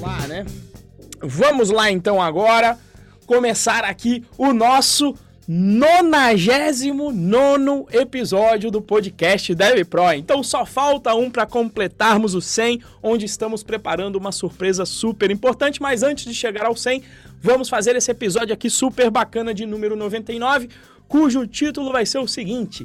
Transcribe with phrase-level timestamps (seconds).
[0.00, 0.44] Lá, né?
[1.22, 2.76] Vamos lá então agora
[3.26, 5.14] começar aqui o nosso
[5.46, 10.12] 99 episódio do podcast Dev Pro.
[10.12, 15.80] Então só falta um para completarmos o 100, onde estamos preparando uma surpresa super importante.
[15.80, 17.04] Mas antes de chegar ao 100,
[17.40, 20.70] vamos fazer esse episódio aqui super bacana de número 99,
[21.06, 22.84] cujo título vai ser o seguinte: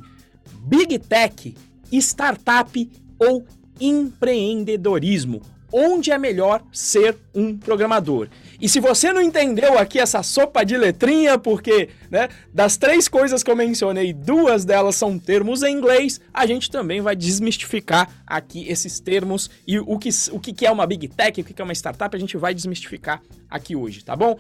[0.60, 1.56] Big Tech,
[1.92, 3.46] Startup ou
[3.80, 5.42] Empreendedorismo
[5.78, 8.30] onde é melhor ser um programador.
[8.62, 13.44] E se você não entendeu aqui essa sopa de letrinha, porque né, das três coisas
[13.44, 18.66] que eu mencionei, duas delas são termos em inglês, a gente também vai desmistificar aqui
[18.70, 21.74] esses termos e o que, o que é uma Big Tech, o que é uma
[21.74, 24.40] startup, a gente vai desmistificar aqui hoje, tá bom?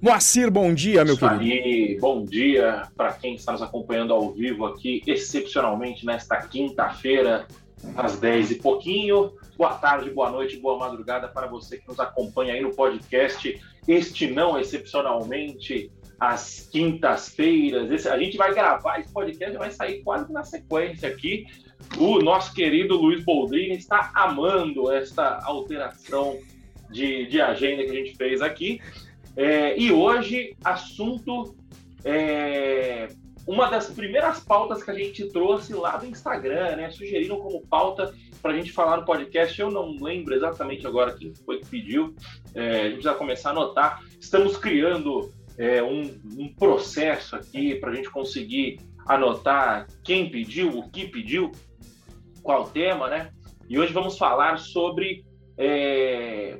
[0.00, 1.42] Moacir, bom dia, meu Isso querido.
[1.42, 7.46] Aí, bom dia para quem está nos acompanhando ao vivo aqui, excepcionalmente nesta quinta-feira,
[7.96, 9.32] às 10 e pouquinho.
[9.56, 13.58] Boa tarde, boa noite, boa madrugada para você que nos acompanha aí no podcast.
[13.88, 18.06] Este não excepcionalmente às quintas-feiras.
[18.06, 21.46] A gente vai gravar esse podcast vai sair quase na sequência aqui.
[21.96, 26.38] O nosso querido Luiz Boldrini está amando esta alteração
[26.90, 28.80] de, de agenda que a gente fez aqui.
[29.36, 31.54] É, e hoje, assunto
[32.04, 33.08] é,
[33.46, 36.90] uma das primeiras pautas que a gente trouxe lá do Instagram, né?
[36.90, 39.60] Sugeriram como pauta para a gente falar no podcast.
[39.60, 42.14] Eu não lembro exatamente agora quem foi que pediu.
[42.54, 44.02] É, a gente precisa começar a anotar.
[44.18, 46.02] Estamos criando é, um,
[46.38, 51.52] um, processo aqui para a gente conseguir anotar quem pediu, o que pediu,
[52.42, 53.30] qual tema, né?
[53.68, 55.24] E hoje vamos falar sobre
[55.56, 56.58] é,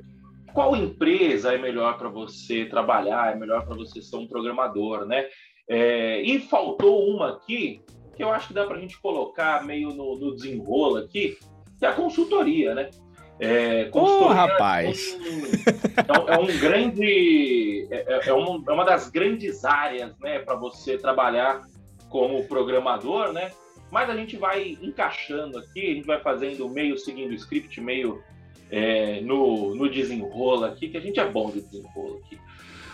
[0.56, 5.26] qual empresa é melhor para você trabalhar, é melhor para você ser um programador, né?
[5.68, 7.82] É, e faltou uma aqui,
[8.16, 11.36] que eu acho que dá para a gente colocar meio no, no desenrolo aqui,
[11.78, 12.88] que é a consultoria, né?
[13.38, 15.18] É, consultoria oh, rapaz!
[16.08, 17.86] É um, é um grande.
[17.90, 21.64] É, é, é, uma, é uma das grandes áreas né, para você trabalhar
[22.08, 23.52] como programador, né?
[23.92, 28.22] Mas a gente vai encaixando aqui, a gente vai fazendo meio seguindo o script, meio
[28.70, 32.38] é, no, no desenrolo aqui, que a gente é bom de desenrolo aqui.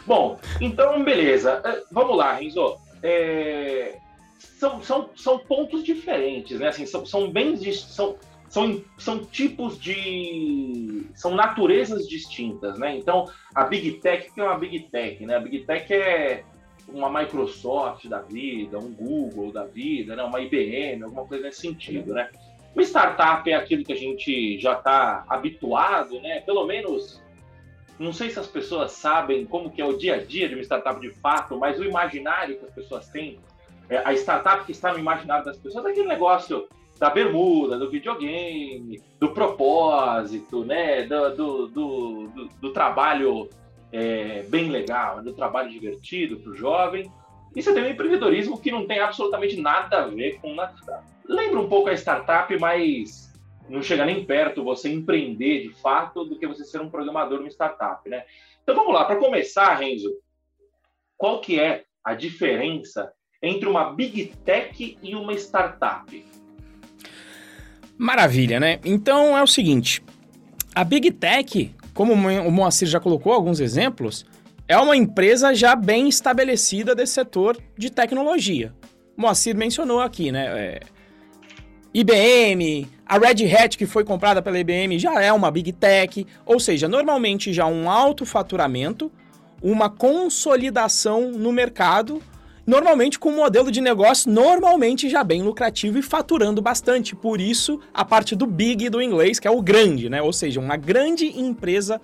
[0.06, 1.62] Bom, então, beleza.
[1.64, 2.76] É, vamos lá, Renzo.
[3.02, 3.98] É,
[4.38, 6.68] são, são, são pontos diferentes, né?
[6.68, 8.16] Assim, são, são bem são,
[8.48, 11.06] são, são tipos de.
[11.14, 12.96] são naturezas distintas, né?
[12.96, 15.24] Então, a Big Tech, que é uma Big Tech?
[15.24, 15.36] Né?
[15.36, 16.44] A Big Tech é
[16.88, 20.22] uma Microsoft da vida, um Google da vida, né?
[20.22, 22.28] uma IBM, alguma coisa nesse sentido, né?
[22.74, 26.40] Uma startup é aquilo que a gente já está habituado, né?
[26.40, 27.22] Pelo menos
[27.98, 30.62] não sei se as pessoas sabem como que é o dia a dia de uma
[30.62, 33.38] startup de fato, mas o imaginário que as pessoas têm,
[33.88, 36.66] é, a startup que está no imaginário das pessoas é aquele negócio
[36.98, 43.48] da bermuda, do videogame, do propósito, né, do, do, do, do, do trabalho
[43.92, 47.10] é, bem legal, do trabalho divertido para o jovem.
[47.54, 51.04] E você tem um empreendedorismo que não tem absolutamente nada a ver com nada.
[51.28, 53.32] Lembra um pouco a startup, mas
[53.68, 57.48] não chega nem perto você empreender de fato do que você ser um programador numa
[57.48, 58.24] startup, né?
[58.62, 60.12] Então vamos lá, para começar, Renzo,
[61.16, 63.12] qual que é a diferença
[63.42, 66.24] entre uma big tech e uma startup?
[67.96, 68.80] Maravilha, né?
[68.84, 70.02] Então é o seguinte,
[70.74, 74.24] a big tech, como o Moacir já colocou alguns exemplos,
[74.66, 78.72] é uma empresa já bem estabelecida desse setor de tecnologia.
[79.16, 80.46] Moacir mencionou aqui, né?
[80.58, 80.80] É,
[81.94, 86.58] IBM, a Red Hat que foi comprada pela IBM já é uma Big Tech, ou
[86.58, 89.12] seja, normalmente já um alto faturamento,
[89.62, 92.22] uma consolidação no mercado,
[92.66, 97.14] normalmente com um modelo de negócio normalmente já bem lucrativo e faturando bastante.
[97.14, 100.22] Por isso, a parte do big do inglês, que é o grande, né?
[100.22, 102.00] Ou seja, uma grande empresa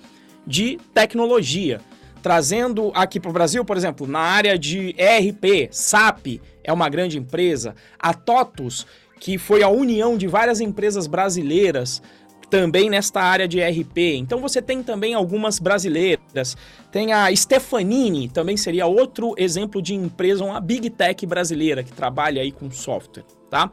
[0.47, 1.81] de tecnologia.
[2.23, 7.17] Trazendo aqui para o Brasil, por exemplo, na área de ERP, SAP é uma grande
[7.17, 8.87] empresa, a TOTUS,
[9.19, 12.03] que foi a união de várias empresas brasileiras
[12.49, 14.17] também nesta área de RP.
[14.17, 16.57] Então você tem também algumas brasileiras.
[16.91, 22.43] Tem a Stefanini, também seria outro exemplo de empresa, uma big tech brasileira que trabalha
[22.43, 23.71] aí com software, tá?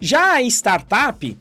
[0.00, 1.38] Já a startup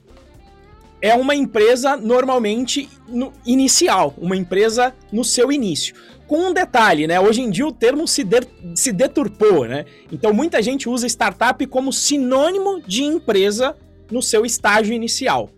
[1.01, 5.95] é uma empresa normalmente no inicial, uma empresa no seu início
[6.27, 7.19] com um detalhe, né?
[7.19, 8.41] Hoje em dia o termo se, de,
[8.75, 9.85] se deturpou, né?
[10.11, 13.75] Então muita gente usa startup como sinônimo de empresa
[14.11, 15.49] no seu estágio inicial,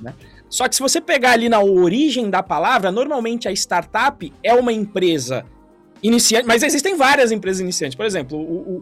[0.00, 0.14] né?
[0.48, 4.72] Só que se você pegar ali na origem da palavra, normalmente a startup é uma
[4.72, 5.44] empresa
[6.02, 7.94] iniciante, mas existem várias empresas iniciantes.
[7.94, 8.76] Por exemplo, o,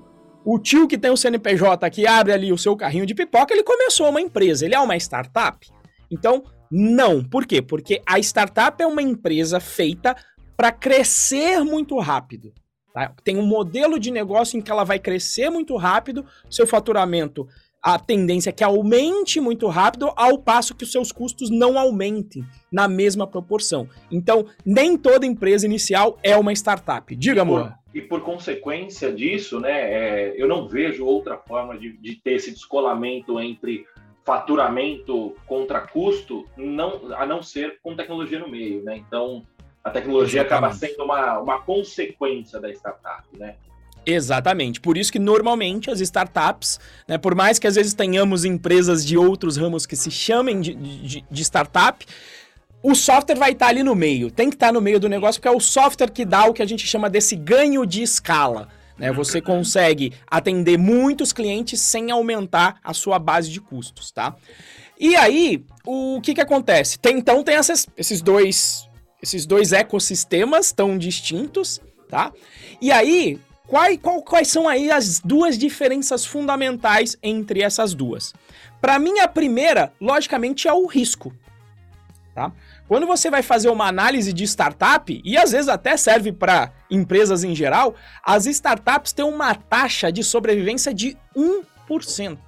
[0.44, 3.52] o, o tio que tem o CNPJ que abre ali o seu carrinho de pipoca,
[3.52, 5.68] ele começou uma empresa, ele é uma startup.
[6.10, 7.22] Então, não.
[7.22, 7.60] Por quê?
[7.60, 10.16] Porque a startup é uma empresa feita
[10.58, 12.52] para crescer muito rápido.
[12.92, 13.14] Tá?
[13.22, 17.46] Tem um modelo de negócio em que ela vai crescer muito rápido, seu faturamento,
[17.80, 22.44] a tendência é que aumente muito rápido, ao passo que os seus custos não aumentem
[22.72, 23.88] na mesma proporção.
[24.10, 27.14] Então, nem toda empresa inicial é uma startup.
[27.14, 27.72] Diga, amor.
[27.94, 32.50] E por consequência disso, né, é, eu não vejo outra forma de, de ter esse
[32.50, 33.86] descolamento entre
[34.26, 38.96] faturamento contra custo, não, a não ser com tecnologia no meio, né?
[38.96, 39.46] Então,
[39.82, 40.74] a tecnologia Exatamente.
[40.74, 43.54] acaba sendo uma, uma consequência da startup, né?
[44.04, 44.80] Exatamente.
[44.80, 49.18] Por isso que normalmente as startups, né, por mais que às vezes tenhamos empresas de
[49.18, 52.06] outros ramos que se chamem de, de, de startup,
[52.82, 54.30] o software vai estar ali no meio.
[54.30, 56.62] Tem que estar no meio do negócio, porque é o software que dá o que
[56.62, 58.68] a gente chama desse ganho de escala.
[58.96, 59.12] Né?
[59.12, 64.34] Você consegue atender muitos clientes sem aumentar a sua base de custos, tá?
[64.98, 66.98] E aí, o que que acontece?
[66.98, 68.87] Tem, então tem essas, esses dois
[69.22, 72.32] esses dois ecossistemas tão distintos, tá?
[72.80, 78.32] E aí, quais, qual, quais são aí as duas diferenças fundamentais entre essas duas?
[78.80, 81.34] Para mim, a primeira, logicamente, é o risco,
[82.34, 82.52] tá?
[82.86, 87.44] Quando você vai fazer uma análise de startup, e às vezes até serve para empresas
[87.44, 87.94] em geral,
[88.24, 92.38] as startups têm uma taxa de sobrevivência de 1%,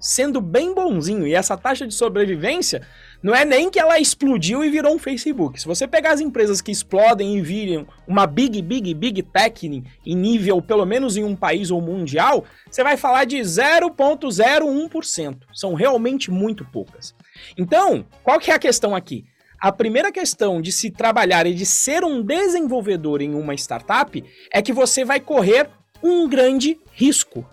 [0.00, 1.24] sendo bem bonzinho.
[1.24, 2.82] E essa taxa de sobrevivência
[3.26, 5.60] não é nem que ela explodiu e virou um Facebook.
[5.60, 10.14] Se você pegar as empresas que explodem e viram uma big, big, big tech em
[10.14, 15.38] nível, pelo menos em um país ou mundial, você vai falar de 0,01%.
[15.52, 17.16] São realmente muito poucas.
[17.58, 19.24] Então, qual que é a questão aqui?
[19.60, 24.62] A primeira questão de se trabalhar e de ser um desenvolvedor em uma startup é
[24.62, 25.68] que você vai correr
[26.00, 27.44] um grande risco.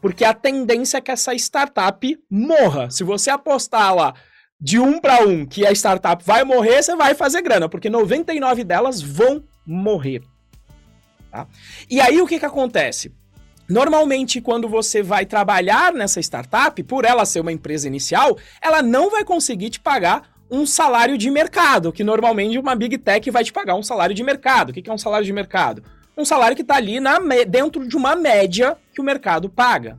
[0.00, 2.90] Porque a tendência é que essa startup morra.
[2.90, 4.14] Se você apostar lá
[4.60, 8.62] de um para um que a startup vai morrer, você vai fazer grana, porque 99
[8.62, 10.22] delas vão morrer.
[11.30, 11.46] Tá?
[11.88, 13.12] E aí o que, que acontece?
[13.68, 19.10] Normalmente, quando você vai trabalhar nessa startup, por ela ser uma empresa inicial, ela não
[19.10, 23.52] vai conseguir te pagar um salário de mercado, que normalmente uma Big Tech vai te
[23.52, 24.70] pagar um salário de mercado.
[24.70, 25.84] O que é um salário de mercado?
[26.16, 29.96] Um salário que está ali na, dentro de uma média que o mercado paga.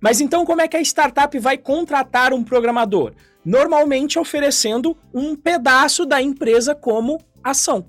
[0.00, 3.12] Mas então, como é que a startup vai contratar um programador?
[3.46, 7.88] Normalmente oferecendo um pedaço da empresa como ação.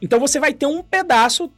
[0.00, 1.50] Então você vai ter um pedaço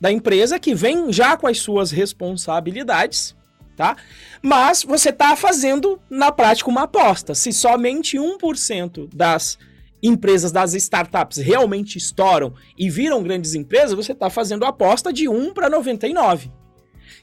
[0.00, 3.34] da empresa que vem já com as suas responsabilidades
[3.76, 3.96] tá?
[4.42, 7.34] Mas você está fazendo na prática uma aposta.
[7.34, 9.58] Se somente 1% das
[10.02, 15.28] empresas, das startups realmente estouram e viram grandes empresas, você está fazendo a aposta de
[15.28, 16.52] 1 para 99.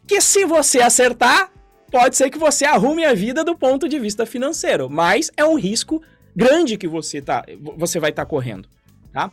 [0.07, 1.51] Que se você acertar,
[1.91, 5.55] pode ser que você arrume a vida do ponto de vista financeiro, mas é um
[5.55, 6.01] risco
[6.35, 7.45] grande que você, tá,
[7.77, 8.69] você vai estar tá correndo,
[9.11, 9.31] tá?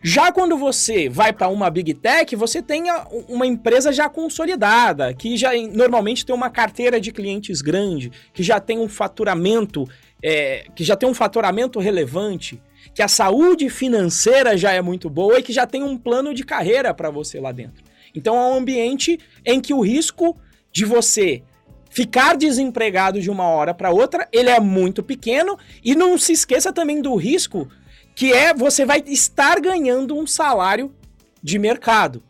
[0.00, 2.84] Já quando você vai para uma Big Tech, você tem
[3.28, 8.60] uma empresa já consolidada, que já normalmente tem uma carteira de clientes grande, que já
[8.60, 9.88] tem um faturamento,
[10.22, 12.62] é, que já tem um faturamento relevante,
[12.94, 16.44] que a saúde financeira já é muito boa e que já tem um plano de
[16.44, 17.82] carreira para você lá dentro.
[18.14, 20.36] Então é um ambiente em que o risco
[20.70, 21.42] de você
[21.90, 26.72] ficar desempregado de uma hora para outra, ele é muito pequeno e não se esqueça
[26.72, 27.68] também do risco
[28.14, 30.92] que é você vai estar ganhando um salário
[31.40, 32.20] de mercado.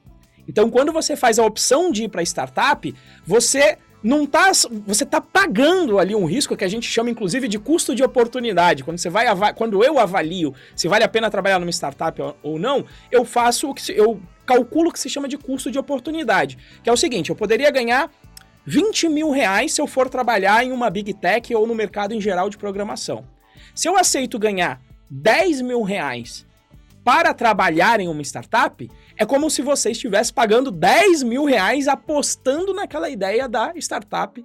[0.46, 4.52] Então, quando você faz a opção de ir para startup, você não tá,
[4.86, 8.84] você tá pagando ali um risco que a gente chama inclusive de custo de oportunidade.
[8.84, 12.84] Quando você vai quando eu avalio se vale a pena trabalhar numa startup ou não,
[13.10, 16.88] eu faço o que eu calculo o que se chama de custo de oportunidade, que
[16.88, 18.10] é o seguinte: eu poderia ganhar
[18.68, 22.20] 20 mil reais se eu for trabalhar em uma big tech ou no mercado em
[22.20, 23.24] geral de programação.
[23.74, 26.46] Se eu aceito ganhar 10 mil reais
[27.02, 32.74] para trabalhar em uma startup, é como se você estivesse pagando 10 mil reais apostando
[32.74, 34.44] naquela ideia da startup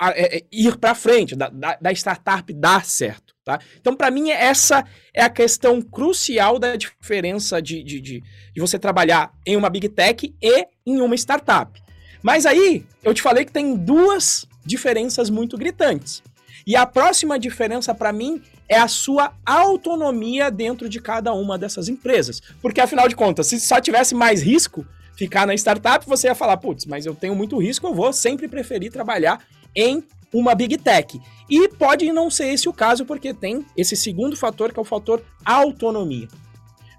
[0.00, 3.34] é, é, ir para frente, da, da, da, startup dar certo.
[3.44, 3.60] Tá?
[3.78, 8.22] Então, para mim, essa é a questão crucial da diferença de, de, de,
[8.54, 11.85] de você trabalhar em uma big tech e em uma startup.
[12.26, 16.24] Mas aí, eu te falei que tem duas diferenças muito gritantes.
[16.66, 21.88] E a próxima diferença para mim é a sua autonomia dentro de cada uma dessas
[21.88, 22.42] empresas.
[22.60, 24.84] Porque afinal de contas, se só tivesse mais risco
[25.16, 28.48] ficar na startup, você ia falar, putz, mas eu tenho muito risco, eu vou sempre
[28.48, 30.02] preferir trabalhar em
[30.32, 31.20] uma big tech.
[31.48, 34.84] E pode não ser esse o caso, porque tem esse segundo fator, que é o
[34.84, 36.26] fator autonomia.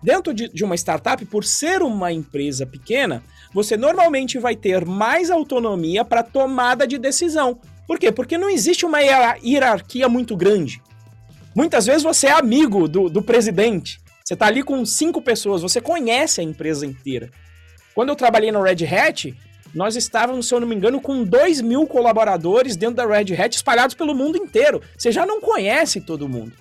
[0.01, 3.22] Dentro de, de uma startup, por ser uma empresa pequena,
[3.58, 7.60] você normalmente vai ter mais autonomia para tomada de decisão.
[7.88, 8.12] Por quê?
[8.12, 10.80] Porque não existe uma hierarquia muito grande.
[11.56, 14.00] Muitas vezes você é amigo do, do presidente.
[14.24, 17.32] Você está ali com cinco pessoas, você conhece a empresa inteira.
[17.96, 19.36] Quando eu trabalhei no Red Hat,
[19.74, 23.56] nós estávamos, se eu não me engano, com 2 mil colaboradores dentro da Red Hat
[23.56, 24.84] espalhados pelo mundo inteiro.
[24.96, 26.54] Você já não conhece todo mundo.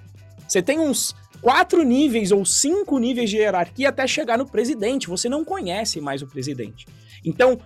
[0.48, 5.08] Você tem uns quatro níveis ou cinco níveis de hierarquia até chegar no presidente.
[5.08, 6.86] Você não conhece mais o presidente.
[7.24, 7.58] Então,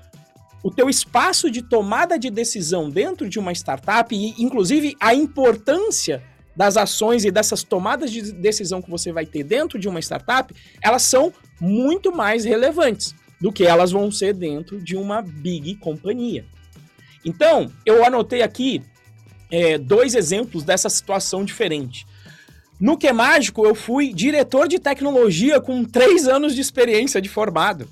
[0.63, 6.23] o teu espaço de tomada de decisão dentro de uma startup e inclusive a importância
[6.55, 10.55] das ações e dessas tomadas de decisão que você vai ter dentro de uma startup,
[10.83, 16.45] elas são muito mais relevantes do que elas vão ser dentro de uma big companhia.
[17.25, 18.83] Então, eu anotei aqui
[19.51, 22.07] é, dois exemplos dessa situação diferente.
[22.81, 27.87] No Que Mágico, eu fui diretor de tecnologia com três anos de experiência de formado.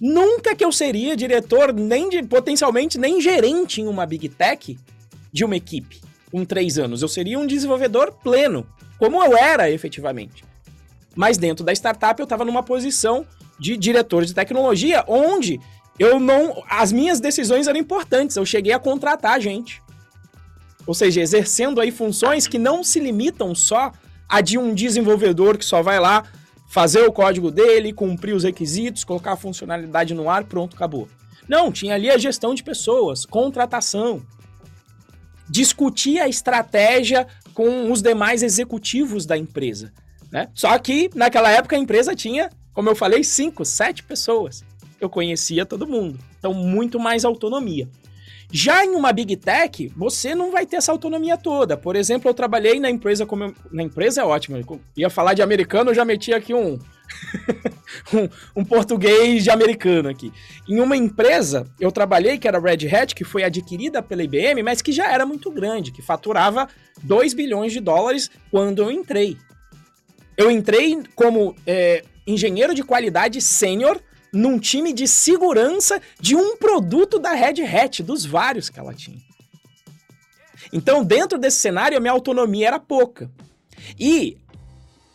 [0.00, 4.76] Nunca que eu seria diretor, nem de, potencialmente, nem gerente em uma Big Tech
[5.32, 6.00] de uma equipe
[6.32, 7.02] com três anos.
[7.02, 8.66] Eu seria um desenvolvedor pleno,
[8.98, 10.44] como eu era efetivamente.
[11.14, 13.24] Mas dentro da startup eu estava numa posição
[13.60, 15.60] de diretor de tecnologia, onde
[16.00, 16.64] eu não.
[16.68, 18.34] As minhas decisões eram importantes.
[18.34, 19.80] Eu cheguei a contratar gente.
[20.86, 23.92] Ou seja, exercendo aí funções que não se limitam só
[24.28, 26.24] a de um desenvolvedor que só vai lá
[26.68, 31.08] fazer o código dele, cumprir os requisitos, colocar a funcionalidade no ar, pronto, acabou.
[31.48, 34.22] Não, tinha ali a gestão de pessoas, contratação,
[35.48, 39.92] discutir a estratégia com os demais executivos da empresa.
[40.30, 40.48] Né?
[40.54, 44.64] Só que naquela época a empresa tinha, como eu falei, cinco, sete pessoas.
[44.98, 46.18] Eu conhecia todo mundo.
[46.38, 47.86] Então, muito mais autonomia.
[48.54, 51.74] Já em uma Big Tech, você não vai ter essa autonomia toda.
[51.74, 53.44] Por exemplo, eu trabalhei na empresa como.
[53.44, 53.54] Eu...
[53.72, 54.58] Na empresa é ótimo.
[54.58, 56.78] Eu ia falar de americano, eu já meti aqui um.
[58.12, 60.30] um, um, português de americano aqui.
[60.68, 64.82] Em uma empresa, eu trabalhei que era Red Hat, que foi adquirida pela IBM, mas
[64.82, 66.68] que já era muito grande, que faturava
[67.02, 69.38] 2 bilhões de dólares quando eu entrei.
[70.36, 73.98] Eu entrei como é, engenheiro de qualidade sênior
[74.32, 79.18] num time de segurança de um produto da Red Hat, dos vários que ela tinha.
[80.72, 83.30] Então, dentro desse cenário, a minha autonomia era pouca.
[83.98, 84.38] E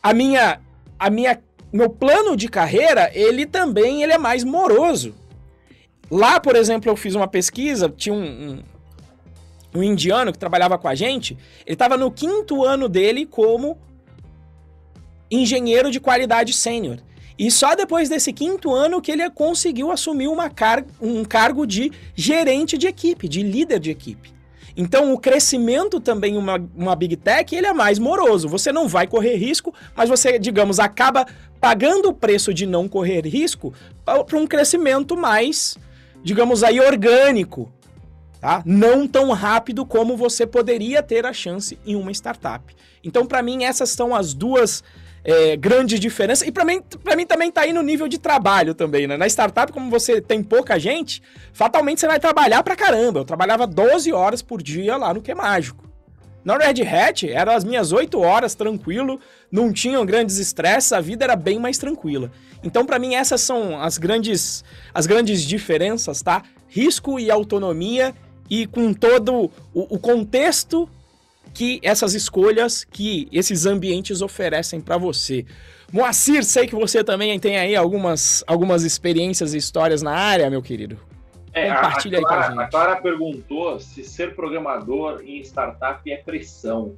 [0.03, 0.61] a minha,
[0.99, 1.41] a minha,
[1.73, 5.15] meu plano de carreira, ele também ele é mais moroso.
[6.11, 8.63] Lá, por exemplo, eu fiz uma pesquisa, tinha um, um,
[9.79, 13.77] um indiano que trabalhava com a gente, ele estava no quinto ano dele como
[15.29, 16.99] engenheiro de qualidade sênior.
[17.37, 21.91] E só depois desse quinto ano que ele conseguiu assumir uma car um cargo de
[22.15, 24.37] gerente de equipe, de líder de equipe.
[24.75, 28.47] Então, o crescimento também uma, uma Big Tech, ele é mais moroso.
[28.47, 31.25] Você não vai correr risco, mas você, digamos, acaba
[31.59, 33.73] pagando o preço de não correr risco
[34.05, 35.75] para um crescimento mais,
[36.23, 37.71] digamos aí, orgânico.
[38.39, 38.61] Tá?
[38.63, 42.75] Não tão rápido como você poderia ter a chance em uma startup.
[43.03, 44.83] Então, para mim, essas são as duas
[45.27, 46.47] é, grande diferença.
[46.47, 46.81] E para mim,
[47.17, 49.17] mim também tá aí no nível de trabalho também, né?
[49.17, 53.19] Na startup, como você tem pouca gente, fatalmente você vai trabalhar pra caramba.
[53.19, 55.85] Eu trabalhava 12 horas por dia lá no Que Mágico.
[56.45, 59.19] Na Red Hat, eram as minhas 8 horas tranquilo,
[59.51, 62.31] não tinham grandes estresses, a vida era bem mais tranquila.
[62.63, 66.41] Então, para mim, essas são as grandes, as grandes diferenças, tá?
[66.69, 68.15] Risco e autonomia
[68.49, 70.89] e com todo o contexto
[71.57, 75.43] que essas escolhas que esses ambientes oferecem para você.
[75.91, 80.61] Moacir, sei que você também tem aí algumas, algumas experiências e histórias na área, meu
[80.61, 80.99] querido.
[81.51, 82.67] É, Compartilha a, Clara, aí com a gente.
[82.67, 86.95] A Clara perguntou se ser programador em startup é pressão.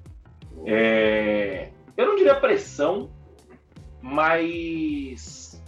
[0.66, 3.10] É, eu não diria pressão,
[4.02, 5.64] mas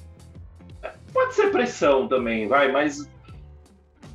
[1.14, 3.10] pode ser pressão também, vai, mas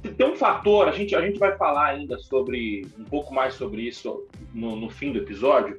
[0.03, 3.83] tem um fator, a gente, a gente vai falar ainda sobre um pouco mais sobre
[3.83, 5.79] isso no, no fim do episódio.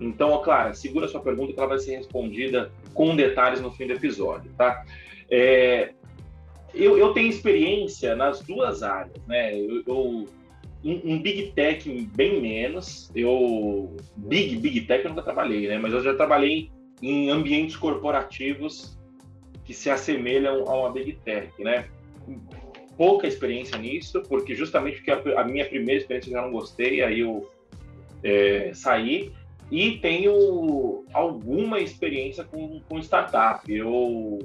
[0.00, 3.86] Então, ó, Clara, segura sua pergunta que ela vai ser respondida com detalhes no fim
[3.86, 4.84] do episódio, tá?
[5.30, 5.92] É,
[6.74, 9.58] eu, eu tenho experiência nas duas áreas, né?
[9.58, 10.28] Eu, eu
[10.82, 13.10] em, em, Big Tech bem menos.
[13.14, 15.78] Eu Big Big Tech eu nunca trabalhei, né?
[15.78, 18.98] Mas eu já trabalhei em ambientes corporativos
[19.64, 21.86] que se assemelham a uma Big Tech, né?
[22.96, 27.02] Pouca experiência nisso, porque justamente porque a, a minha primeira experiência eu já não gostei,
[27.02, 27.50] aí eu
[28.22, 29.32] é, saí.
[29.70, 33.72] E tenho alguma experiência com, com startup.
[33.72, 34.38] Eu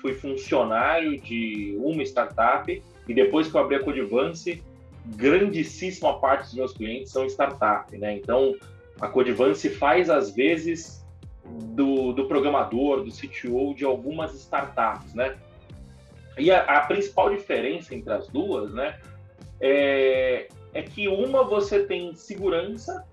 [0.00, 4.62] fui funcionário de uma startup e depois que eu abri a Codivance,
[5.04, 8.16] grandíssima parte dos meus clientes são startup, né?
[8.16, 8.54] Então,
[9.00, 11.04] a Codivance faz, às vezes,
[11.44, 15.36] do, do programador, do CTO de algumas startups, né?
[16.38, 18.98] E a, a, principal diferença entre as duas, né,
[19.60, 23.06] é, é que uma você tem segurança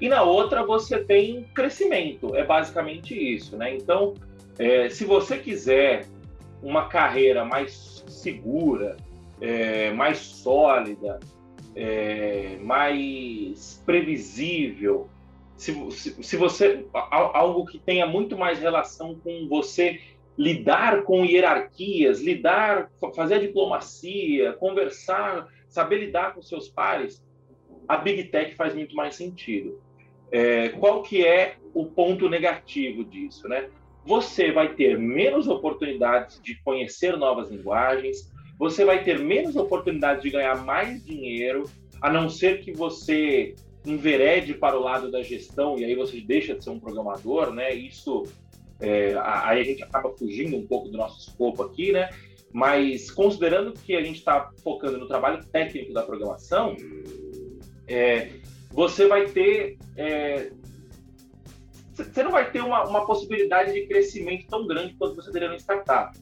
[0.00, 2.34] e na outra você tem crescimento.
[2.36, 3.74] É basicamente isso, né?
[3.74, 4.14] Então,
[4.58, 6.06] é, se você quiser
[6.62, 8.96] uma carreira mais segura,
[9.40, 11.18] é, mais sólida,
[11.74, 15.08] é, mais previsível,
[15.56, 20.00] se, se, se, você algo que tenha muito mais relação com você
[20.36, 27.22] lidar com hierarquias, lidar, fazer a diplomacia, conversar, saber lidar com seus pares,
[27.88, 29.80] a Big Tech faz muito mais sentido.
[30.30, 33.68] É, qual que é o ponto negativo disso, né?
[34.04, 40.30] Você vai ter menos oportunidades de conhecer novas linguagens, você vai ter menos oportunidades de
[40.30, 41.64] ganhar mais dinheiro,
[42.00, 46.54] a não ser que você enverede para o lado da gestão e aí você deixa
[46.54, 47.74] de ser um programador, né?
[47.74, 48.24] Isso
[48.82, 52.10] é, aí a gente acaba fugindo um pouco do nosso escopo aqui, né?
[52.52, 56.76] Mas considerando que a gente está focando no trabalho técnico da programação,
[57.86, 58.30] é,
[58.72, 59.78] você vai ter.
[59.96, 60.50] É,
[61.94, 65.56] você não vai ter uma, uma, possibilidade de crescimento tão grande quanto você teria na
[65.56, 66.18] startup.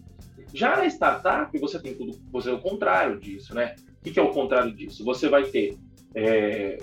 [0.53, 3.75] Já na startup, você tem tudo, você é o contrário disso, né?
[4.01, 5.03] O que, que é o contrário disso?
[5.05, 5.79] Você vai ter
[6.15, 6.79] é,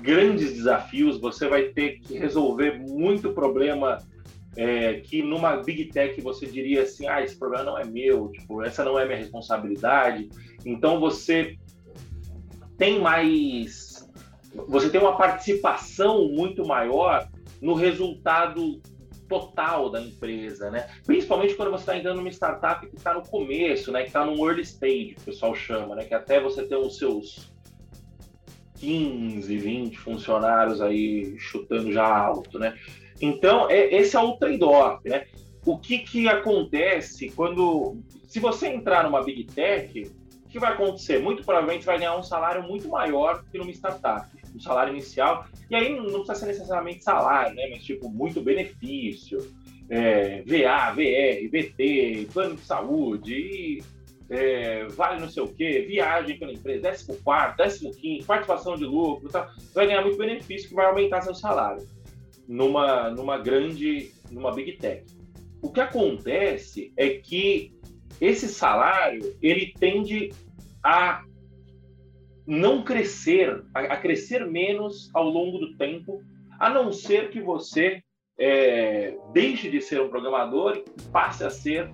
[0.00, 3.98] grandes desafios, você vai ter que resolver muito problema
[4.56, 8.62] é, que numa big tech você diria assim, ah, esse problema não é meu, tipo,
[8.62, 10.28] essa não é minha responsabilidade.
[10.64, 11.56] Então você
[12.76, 14.08] tem mais,
[14.68, 17.28] você tem uma participação muito maior
[17.60, 18.80] no resultado
[19.28, 20.88] total da empresa, né?
[21.06, 24.02] Principalmente quando você está entrando numa startup que está no começo, né?
[24.02, 26.04] Que está num early stage, que o pessoal chama, né?
[26.04, 27.52] Que até você ter os seus
[28.78, 32.76] 15, 20 funcionários aí chutando já alto, né?
[33.20, 35.26] Então, é, esse é o trade-off, né?
[35.64, 37.98] O que, que acontece quando...
[38.26, 40.10] Se você entrar numa Big Tech,
[40.44, 41.18] o que vai acontecer?
[41.18, 45.46] Muito provavelmente vai ganhar um salário muito maior que numa startup, um salário inicial.
[45.68, 47.68] E aí não precisa ser necessariamente salário, né?
[47.70, 49.38] Mas, tipo, muito benefício,
[49.90, 53.82] é, VA, VR, VT, plano de saúde, e,
[54.30, 56.92] é, vale não sei o quê, viagem pela empresa,
[57.24, 59.52] 14, 15, participação de lucro, tá?
[59.74, 61.84] vai ganhar muito benefício que vai aumentar seu salário
[62.50, 65.06] numa, numa grande, numa big tech.
[65.62, 67.72] O que acontece é que
[68.20, 70.30] esse salário ele tende
[70.84, 71.22] a
[72.44, 76.20] não crescer, a, crescer menos ao longo do tempo,
[76.58, 78.02] a não ser que você
[78.36, 81.88] é, deixe de ser um programador e passe a ser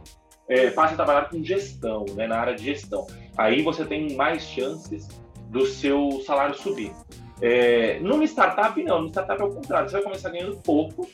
[0.49, 3.07] é, passe a trabalhar com gestão, né, na área de gestão.
[3.37, 5.07] Aí você tem mais chances
[5.51, 6.93] do seu salário subir.
[7.41, 8.99] É, numa startup, não.
[8.99, 9.89] Numa startup é o contrário.
[9.89, 11.09] Você vai começar ganhando pouco,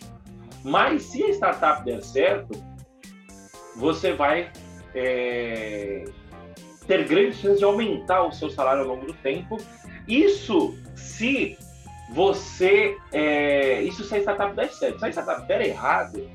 [0.64, 2.62] mas se a startup der certo,
[3.76, 4.50] você vai
[4.94, 6.04] é,
[6.86, 9.58] ter grandes chances de aumentar o seu salário ao longo do tempo.
[10.06, 11.58] Isso se
[12.10, 12.96] você.
[13.12, 14.98] É, isso se a startup der certo.
[14.98, 16.28] Se a startup der errado,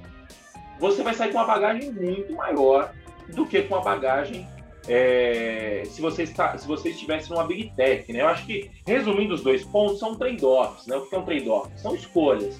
[0.80, 2.92] você vai sair com uma bagagem muito maior
[3.30, 4.48] do que com a bagagem
[4.88, 8.12] é, se, você está, se você estivesse numa Big Tech.
[8.12, 8.22] Né?
[8.22, 10.88] Eu acho que, resumindo os dois pontos, são trade-offs.
[10.88, 10.96] Né?
[10.96, 11.70] O que é um trade-off?
[11.80, 12.60] São escolhas.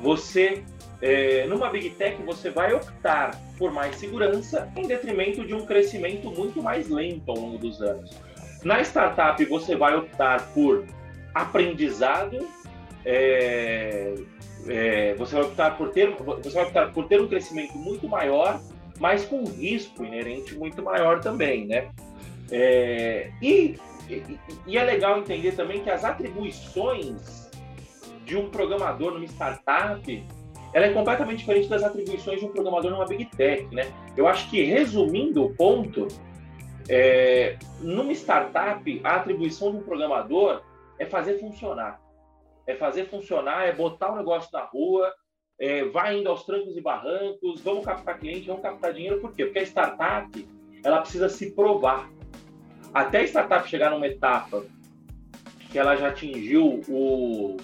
[0.00, 0.62] Você,
[1.02, 6.30] é, numa Big Tech, você vai optar por mais segurança em detrimento de um crescimento
[6.30, 8.10] muito mais lento ao longo dos anos.
[8.64, 10.84] Na startup, você vai optar por
[11.34, 12.48] aprendizado,
[13.04, 14.14] é,
[14.66, 18.60] é, você vai optar por ter, você vai optar por ter um crescimento muito maior
[18.98, 21.90] mas com risco inerente muito maior também, né?
[22.50, 23.76] É, e,
[24.08, 27.50] e, e, é legal entender também que as atribuições
[28.24, 30.24] de um programador numa startup
[30.72, 33.90] ela é completamente diferente das atribuições de um programador numa big tech, né?
[34.16, 36.06] Eu acho que resumindo o ponto,
[36.88, 40.62] é, numa startup a atribuição de um programador
[40.98, 42.00] é fazer funcionar,
[42.66, 45.12] é fazer funcionar, é botar o negócio na rua,
[45.58, 49.44] é, vai indo aos trancos e barrancos, vamos captar cliente, vamos captar dinheiro, por quê?
[49.44, 50.48] Porque a startup
[50.84, 52.10] ela precisa se provar.
[52.92, 54.64] Até a startup chegar numa etapa
[55.70, 57.56] que ela já atingiu o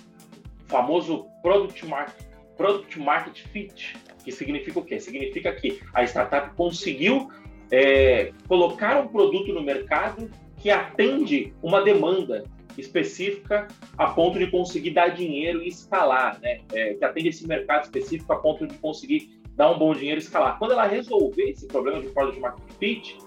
[0.66, 2.26] famoso Product Market,
[2.56, 5.00] product market Fit, que significa o quê?
[5.00, 7.30] Significa que a startup conseguiu
[7.70, 12.44] é, colocar um produto no mercado que atende uma demanda
[12.78, 16.60] específica a ponto de conseguir dar dinheiro e escalar, né?
[16.72, 20.22] É, que atende esse mercado específico a ponto de conseguir dar um bom dinheiro e
[20.22, 20.58] escalar.
[20.58, 23.18] Quando ela resolver esse problema de product market fit,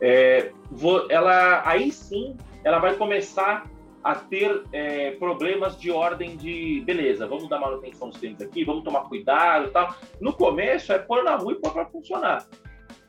[0.00, 3.70] é, vou, ela aí sim ela vai começar
[4.02, 8.82] a ter é, problemas de ordem de beleza, vamos dar manutenção dos clientes aqui, vamos
[8.82, 9.94] tomar cuidado e tal.
[10.20, 12.46] No começo é pôr na rua e pôr para funcionar.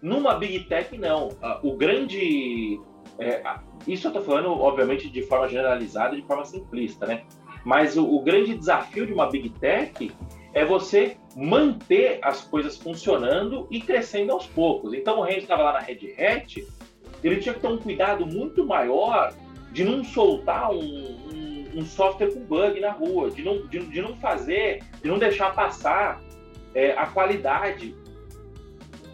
[0.02, 1.30] Numa Big Tech, não.
[1.63, 2.80] O grande.
[3.17, 3.41] É,
[3.88, 7.24] isso eu estou falando, obviamente, de forma generalizada, de forma simplista, né?
[7.65, 10.12] Mas o, o, grande desafio de uma Big Tech
[10.54, 14.93] é você manter as coisas funcionando e crescendo aos poucos.
[14.93, 16.65] Então, o Renzo estava lá na Red Hat,
[17.24, 19.34] ele tinha que ter um cuidado muito maior
[19.72, 24.02] de não soltar um, um, um software com bug na rua, de não, de, de
[24.02, 26.22] não fazer, de não deixar passar
[26.76, 27.96] é, a qualidade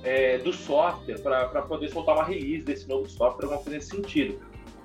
[0.04, 4.40] é, do software para poder soltar uma release desse novo software, alguma coisa nesse sentido.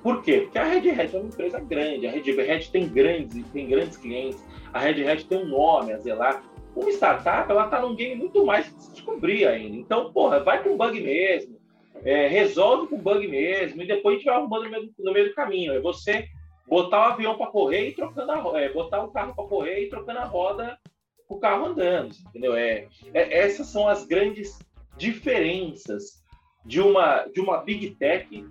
[0.05, 0.43] Por quê?
[0.43, 3.97] Porque a Red Hat é uma empresa grande, a Red Hat tem grandes, tem grandes
[3.97, 6.45] clientes, a Red Hat tem um nome a zelar.
[6.77, 9.75] Uma startup, ela está num game muito mais que se descobrir ainda.
[9.75, 11.59] Então, porra, vai com bug mesmo,
[12.05, 15.29] é, resolve com bug mesmo, e depois a gente vai arrumando no meio, no meio
[15.31, 15.73] do caminho.
[15.73, 16.29] É você
[16.69, 19.89] botar o avião para correr e trocando a é, botar o carro para correr e
[19.89, 20.79] trocando a roda
[21.27, 22.55] o carro andando, entendeu?
[22.55, 24.59] É, é, essas são as grandes
[24.99, 26.23] diferenças
[26.67, 28.45] de uma, de uma big tech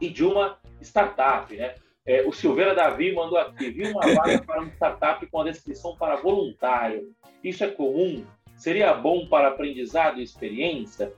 [0.00, 1.74] e de uma startup, né?
[2.06, 5.94] É, o Silveira Davi mandou aqui, viu uma vaga para uma startup com a descrição
[5.96, 7.12] para voluntário.
[7.44, 8.24] Isso é comum?
[8.56, 11.12] Seria bom para aprendizado e experiência?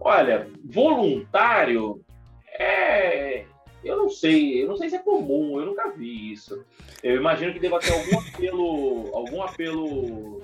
[0.00, 2.02] Olha, voluntário
[2.58, 3.44] é.
[3.84, 6.64] Eu não sei, eu não sei se é comum, eu nunca vi isso.
[7.02, 10.42] Eu imagino que deva ter algum apelo, algum apelo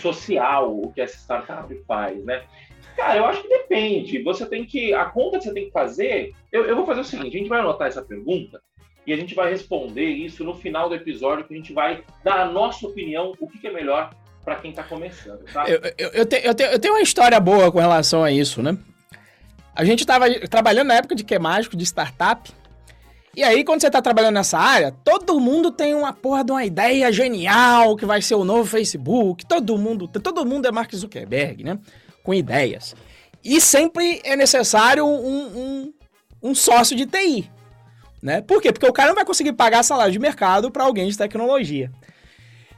[0.00, 2.44] social o que essa startup faz, né?
[2.96, 4.22] Cara, eu acho que depende.
[4.22, 4.92] Você tem que.
[4.94, 6.34] A conta que você tem que fazer.
[6.50, 8.60] Eu, eu vou fazer o seguinte: a gente vai anotar essa pergunta
[9.06, 12.40] e a gente vai responder isso no final do episódio, que a gente vai dar
[12.40, 14.10] a nossa opinião, o que, que é melhor
[14.44, 15.68] para quem está começando, tá?
[15.68, 18.62] Eu, eu, eu, te, eu, te, eu tenho uma história boa com relação a isso,
[18.62, 18.76] né?
[19.74, 22.52] A gente estava trabalhando na época de que é mágico, de startup.
[23.34, 26.64] E aí, quando você está trabalhando nessa área, todo mundo tem uma porra de uma
[26.64, 29.46] ideia genial que vai ser o novo Facebook.
[29.46, 31.78] Todo mundo, todo mundo é Mark Zuckerberg, né?
[32.22, 32.94] Com ideias.
[33.44, 35.94] E sempre é necessário um, um,
[36.42, 37.50] um sócio de TI.
[38.22, 38.40] Né?
[38.40, 38.72] Por quê?
[38.72, 41.90] Porque o cara não vai conseguir pagar salário de mercado para alguém de tecnologia.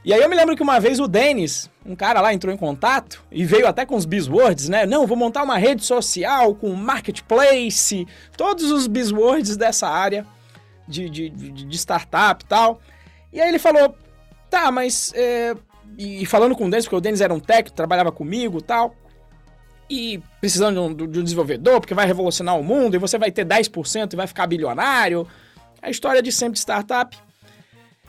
[0.03, 2.57] E aí eu me lembro que uma vez o Denis, um cara lá, entrou em
[2.57, 4.85] contato e veio até com os buzzwords, né?
[4.85, 10.25] Não, vou montar uma rede social com marketplace, todos os buzzwords dessa área
[10.87, 12.79] de, de, de startup e tal.
[13.33, 13.95] E aí ele falou,
[14.49, 15.11] tá, mas...
[15.15, 15.55] É...
[15.97, 18.95] E falando com o Denis, porque o Denis era um técnico, trabalhava comigo e tal.
[19.89, 23.31] E precisando de um, de um desenvolvedor, porque vai revolucionar o mundo e você vai
[23.31, 25.27] ter 10% e vai ficar bilionário.
[25.81, 27.15] A história de sempre de startup.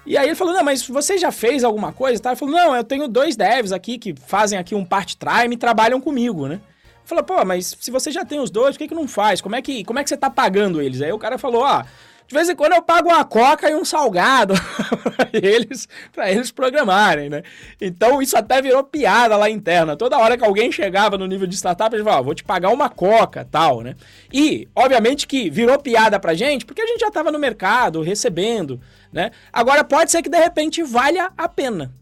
[0.07, 2.23] E aí ele falou, não, mas você já fez alguma coisa?
[2.23, 2.31] Tá?
[2.31, 6.01] Ele falou, não, eu tenho dois devs aqui que fazem aqui um part-time e trabalham
[6.01, 6.61] comigo, né?
[7.05, 9.41] Falou, pô, mas se você já tem os dois, por que, que não faz?
[9.41, 11.03] Como é que, como é que você tá pagando eles?
[11.03, 11.87] Aí o cara falou, ó, ah,
[12.27, 14.55] de vez em quando eu pago uma coca e um salgado
[15.17, 15.89] para eles,
[16.27, 17.43] eles programarem, né?
[17.81, 19.97] Então isso até virou piada lá interna.
[19.97, 22.89] Toda hora que alguém chegava no nível de startup, eles falavam, vou te pagar uma
[22.89, 23.95] coca, tal, né?
[24.33, 28.81] E, obviamente que virou piada pra gente, porque a gente já estava no mercado, recebendo,
[29.13, 29.31] né?
[29.53, 31.93] Agora pode ser que de repente valha a pena.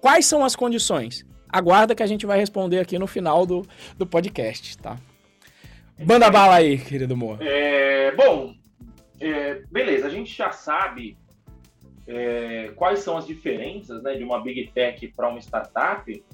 [0.00, 1.24] Quais são as condições?
[1.48, 4.96] Aguarda que a gente vai responder aqui no final do, do podcast, tá?
[5.98, 7.38] Manda bala aí, querido Moa.
[7.40, 8.54] É, bom,
[9.24, 11.16] é, beleza, a gente já sabe
[12.06, 16.24] é, quais são as diferenças né, de uma Big Tech para uma startup.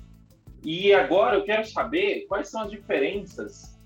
[0.65, 3.79] E agora eu quero saber quais são as diferenças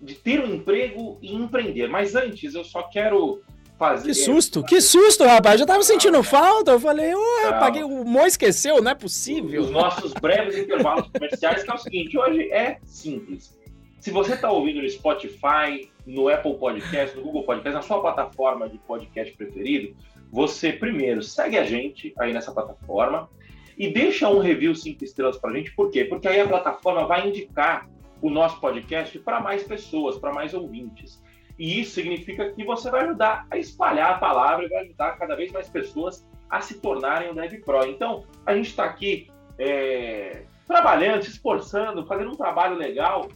[0.00, 1.88] de ter um emprego e empreender.
[1.88, 3.42] Mas antes, eu só quero
[3.78, 4.08] fazer.
[4.08, 5.60] Que susto, que susto, rapaz.
[5.60, 6.72] Eu tava sentindo falta.
[6.72, 7.84] Eu falei, oh, eu paguei.
[7.84, 9.62] O Mo esqueceu, não é possível.
[9.62, 13.56] Os nossos breves intervalos comerciais, que é o seguinte: hoje é simples.
[14.02, 18.68] Se você está ouvindo no Spotify, no Apple Podcast, no Google Podcast, na sua plataforma
[18.68, 19.96] de podcast preferido,
[20.28, 23.30] você primeiro segue a gente aí nessa plataforma
[23.78, 25.70] e deixa um review cinco estrelas para a gente.
[25.76, 26.04] Por quê?
[26.04, 27.88] Porque aí a plataforma vai indicar
[28.20, 31.22] o nosso podcast para mais pessoas, para mais ouvintes.
[31.56, 35.36] E isso significa que você vai ajudar a espalhar a palavra e vai ajudar cada
[35.36, 37.84] vez mais pessoas a se tornarem o Dev Pro.
[37.84, 43.28] Então, a gente está aqui é, trabalhando, se esforçando, fazendo um trabalho legal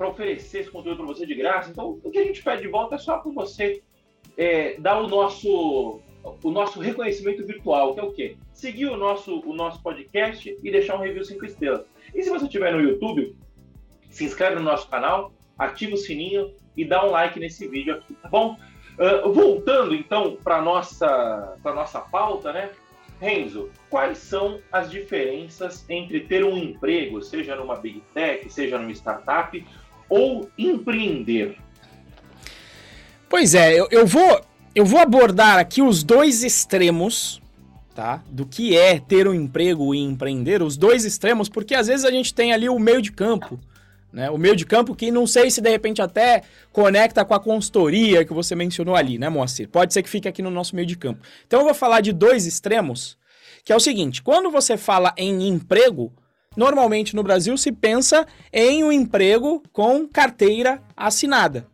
[0.00, 1.70] para oferecer esse conteúdo para você de graça.
[1.70, 3.82] Então, o que a gente pede de volta é só para você
[4.34, 6.00] é, dar o nosso,
[6.42, 8.38] o nosso reconhecimento virtual, que é o quê?
[8.50, 11.84] Seguir o nosso, o nosso podcast e deixar um review 5 estrelas.
[12.14, 13.36] E se você estiver no YouTube,
[14.08, 18.14] se inscreve no nosso canal, ativa o sininho e dá um like nesse vídeo aqui,
[18.14, 18.56] tá bom?
[18.98, 22.70] Uh, voltando então para nossa para nossa pauta, né?
[23.20, 28.92] Renzo, quais são as diferenças entre ter um emprego, seja numa big tech, seja numa
[28.92, 29.62] startup,
[30.10, 31.56] ou empreender?
[33.28, 34.40] Pois é, eu, eu, vou,
[34.74, 37.40] eu vou abordar aqui os dois extremos,
[37.94, 38.22] tá?
[38.28, 42.10] Do que é ter um emprego e empreender, os dois extremos, porque às vezes a
[42.10, 43.58] gente tem ali o meio de campo,
[44.12, 44.28] Né?
[44.28, 46.42] O meio de campo que não sei se de repente até
[46.72, 49.68] conecta com a consultoria que você mencionou ali, né, Moacir?
[49.68, 51.20] Pode ser que fique aqui no nosso meio de campo.
[51.46, 53.16] Então eu vou falar de dois extremos,
[53.64, 56.12] que é o seguinte: quando você fala em emprego,
[56.56, 61.66] normalmente no Brasil se pensa em um emprego com carteira assinada.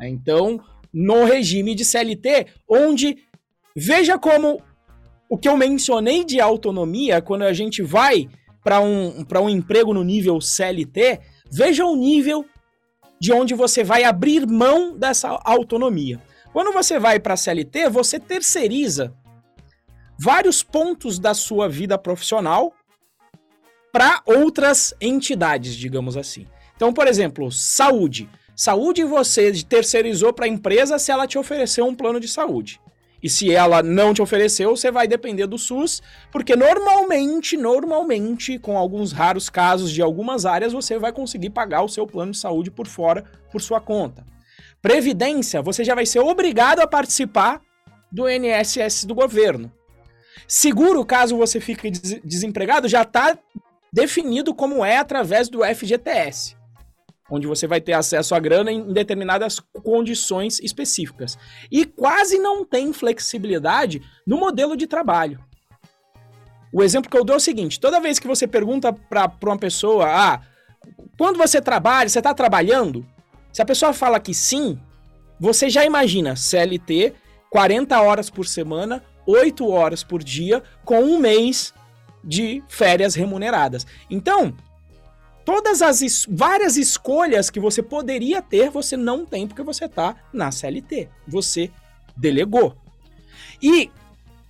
[0.00, 0.60] Então,
[0.92, 3.18] no regime de CLT, onde
[3.76, 4.60] veja como
[5.28, 8.28] o que eu mencionei de autonomia, quando a gente vai
[8.62, 12.44] para um, um emprego no nível CLT, veja o nível
[13.20, 16.20] de onde você vai abrir mão dessa autonomia.
[16.52, 19.14] Quando você vai para a CLT, você terceiriza
[20.18, 22.72] vários pontos da sua vida profissional
[23.94, 26.48] para outras entidades, digamos assim.
[26.74, 28.28] Então, por exemplo, saúde.
[28.56, 32.80] Saúde você terceirizou para a empresa se ela te oferecer um plano de saúde.
[33.22, 36.02] E se ela não te ofereceu, você vai depender do SUS,
[36.32, 41.88] porque normalmente, normalmente, com alguns raros casos de algumas áreas, você vai conseguir pagar o
[41.88, 44.26] seu plano de saúde por fora, por sua conta.
[44.82, 47.60] Previdência, você já vai ser obrigado a participar
[48.10, 49.72] do INSS do governo.
[50.48, 53.38] Seguro, caso você fique desempregado, já está
[53.94, 56.56] definido como é através do FGTS
[57.30, 61.38] onde você vai ter acesso à grana em determinadas condições específicas.
[61.72, 65.40] E quase não tem flexibilidade no modelo de trabalho.
[66.70, 69.58] O exemplo que eu dou é o seguinte: toda vez que você pergunta para uma
[69.58, 70.40] pessoa, ah,
[71.16, 73.06] quando você trabalha, você está trabalhando?
[73.50, 74.78] Se a pessoa fala que sim,
[75.40, 77.14] você já imagina CLT,
[77.48, 81.72] 40 horas por semana, 8 horas por dia, com um mês
[82.24, 83.86] de férias remuneradas.
[84.10, 84.54] Então,
[85.44, 90.16] todas as es várias escolhas que você poderia ter, você não tem porque você está
[90.32, 91.08] na CLT.
[91.28, 91.70] Você
[92.16, 92.76] delegou.
[93.62, 93.90] E,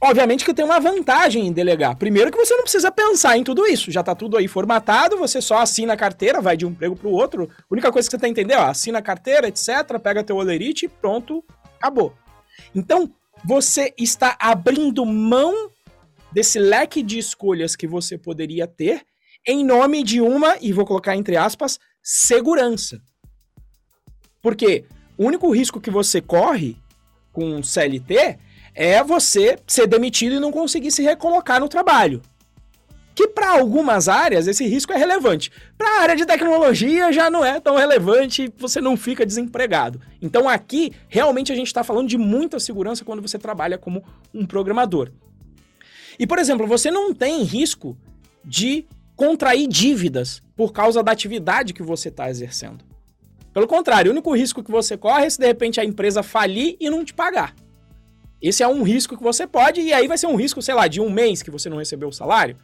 [0.00, 1.96] obviamente, que tem uma vantagem em delegar.
[1.96, 3.90] Primeiro, que você não precisa pensar em tudo isso.
[3.90, 7.08] Já está tudo aí formatado, você só assina a carteira, vai de um emprego para
[7.08, 7.50] o outro.
[7.58, 10.36] A única coisa que você tem que entender, ó, assina a carteira, etc., pega teu
[10.36, 11.44] olerite e pronto,
[11.78, 12.14] acabou.
[12.74, 13.10] Então,
[13.44, 15.70] você está abrindo mão
[16.34, 19.02] desse leque de escolhas que você poderia ter
[19.46, 23.00] em nome de uma, e vou colocar entre aspas, segurança.
[24.42, 24.84] Porque
[25.16, 26.76] o único risco que você corre
[27.32, 28.38] com CLT
[28.74, 32.20] é você ser demitido e não conseguir se recolocar no trabalho.
[33.14, 35.52] Que para algumas áreas esse risco é relevante.
[35.78, 40.00] Para a área de tecnologia já não é tão relevante, você não fica desempregado.
[40.20, 44.44] Então aqui realmente a gente está falando de muita segurança quando você trabalha como um
[44.44, 45.12] programador.
[46.18, 47.96] E por exemplo, você não tem risco
[48.44, 52.84] de contrair dívidas por causa da atividade que você está exercendo.
[53.52, 56.76] Pelo contrário, o único risco que você corre é se de repente a empresa falir
[56.80, 57.54] e não te pagar.
[58.42, 60.86] Esse é um risco que você pode, e aí vai ser um risco, sei lá,
[60.86, 62.56] de um mês que você não recebeu o salário.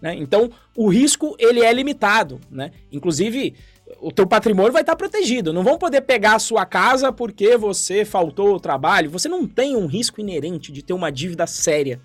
[0.00, 0.14] Né?
[0.14, 2.40] Então, o risco ele é limitado.
[2.50, 2.70] Né?
[2.90, 3.54] Inclusive,
[4.00, 5.52] o teu patrimônio vai estar protegido.
[5.52, 9.10] Não vão poder pegar a sua casa porque você faltou o trabalho.
[9.10, 12.00] Você não tem um risco inerente de ter uma dívida séria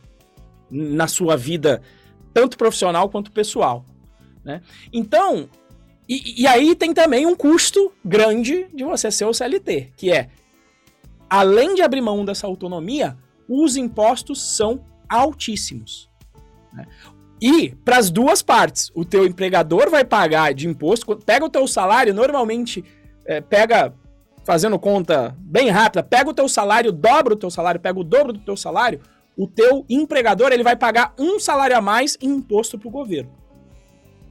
[0.69, 1.82] na sua vida
[2.34, 3.86] tanto profissional quanto pessoal.
[4.43, 4.62] Né?
[4.91, 5.47] Então,
[6.08, 10.30] e, e, aí tem também um custo grande de você ser o CLT, que é,
[11.30, 16.10] além de abrir mão dessa autonomia, os impostos são altíssimos.
[16.73, 16.86] Né?
[17.41, 21.67] E para as duas partes, o teu empregador vai pagar de imposto, pega o teu
[21.67, 22.84] salário, normalmente
[23.26, 23.93] é, pega,
[24.43, 28.34] fazendo conta bem rápida, pega o teu salário, dobra o teu salário, pega o dobro
[28.34, 29.02] do teu salário,
[29.38, 33.32] o teu empregador ele vai pagar um salário a mais em imposto para o governo.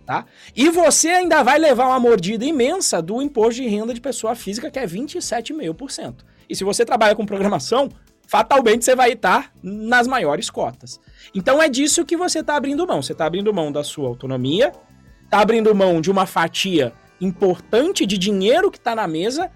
[0.07, 0.27] Tá?
[0.55, 4.71] E você ainda vai levar uma mordida imensa do imposto de renda de pessoa física,
[4.71, 6.25] que é 27,5%.
[6.49, 7.88] E se você trabalha com programação,
[8.27, 11.01] fatalmente você vai estar nas maiores cotas.
[11.35, 13.01] Então é disso que você está abrindo mão.
[13.01, 14.73] Você está abrindo mão da sua autonomia,
[15.25, 19.51] está abrindo mão de uma fatia importante de dinheiro que está na mesa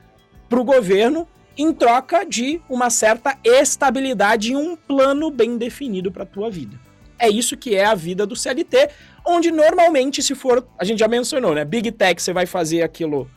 [0.48, 6.24] para o governo em troca de uma certa estabilidade e um plano bem definido para
[6.24, 6.78] a tua vida.
[7.18, 8.90] É isso que é a vida do CLT,
[9.26, 11.64] onde normalmente, se for, a gente já mencionou, né?
[11.64, 13.28] Big Tech, você vai fazer aquilo.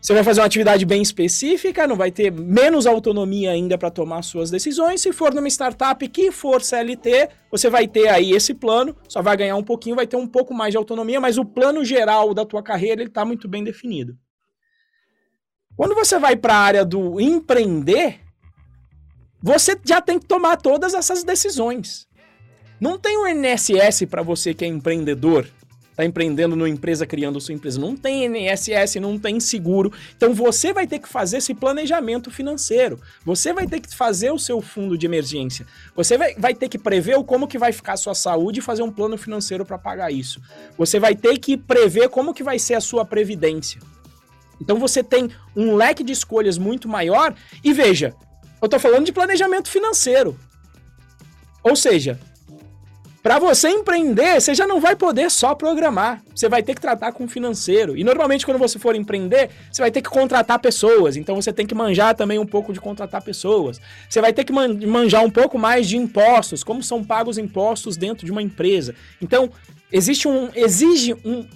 [0.00, 4.22] Você vai fazer uma atividade bem específica, não vai ter menos autonomia ainda para tomar
[4.22, 5.00] suas decisões.
[5.00, 9.36] Se for numa startup que for CLT, você vai ter aí esse plano, só vai
[9.36, 12.44] ganhar um pouquinho, vai ter um pouco mais de autonomia, mas o plano geral da
[12.44, 14.16] tua carreira ele está muito bem definido.
[15.76, 18.20] Quando você vai para a área do empreender,
[19.42, 22.06] você já tem que tomar todas essas decisões.
[22.80, 25.46] Não tem um INSS para você que é empreendedor
[25.92, 27.80] está empreendendo numa empresa, criando sua empresa.
[27.80, 29.92] Não tem INSS, não tem seguro.
[30.16, 32.98] Então você vai ter que fazer esse planejamento financeiro.
[33.24, 35.66] Você vai ter que fazer o seu fundo de emergência.
[35.94, 38.62] Você vai, vai ter que prever o como que vai ficar a sua saúde e
[38.62, 40.40] fazer um plano financeiro para pagar isso.
[40.76, 43.80] Você vai ter que prever como que vai ser a sua previdência.
[44.62, 48.14] Então você tem um leque de escolhas muito maior e veja,
[48.60, 50.38] eu estou falando de planejamento financeiro.
[51.64, 52.18] Ou seja,
[53.22, 56.22] para você empreender, você já não vai poder só programar.
[56.34, 57.96] Você vai ter que tratar com financeiro.
[57.96, 61.16] E normalmente, quando você for empreender, você vai ter que contratar pessoas.
[61.16, 63.80] Então, você tem que manjar também um pouco de contratar pessoas.
[64.08, 68.26] Você vai ter que manjar um pouco mais de impostos, como são pagos impostos dentro
[68.26, 68.92] de uma empresa.
[69.20, 69.50] Então,
[69.92, 70.50] existe um.
[70.52, 71.46] Exige um.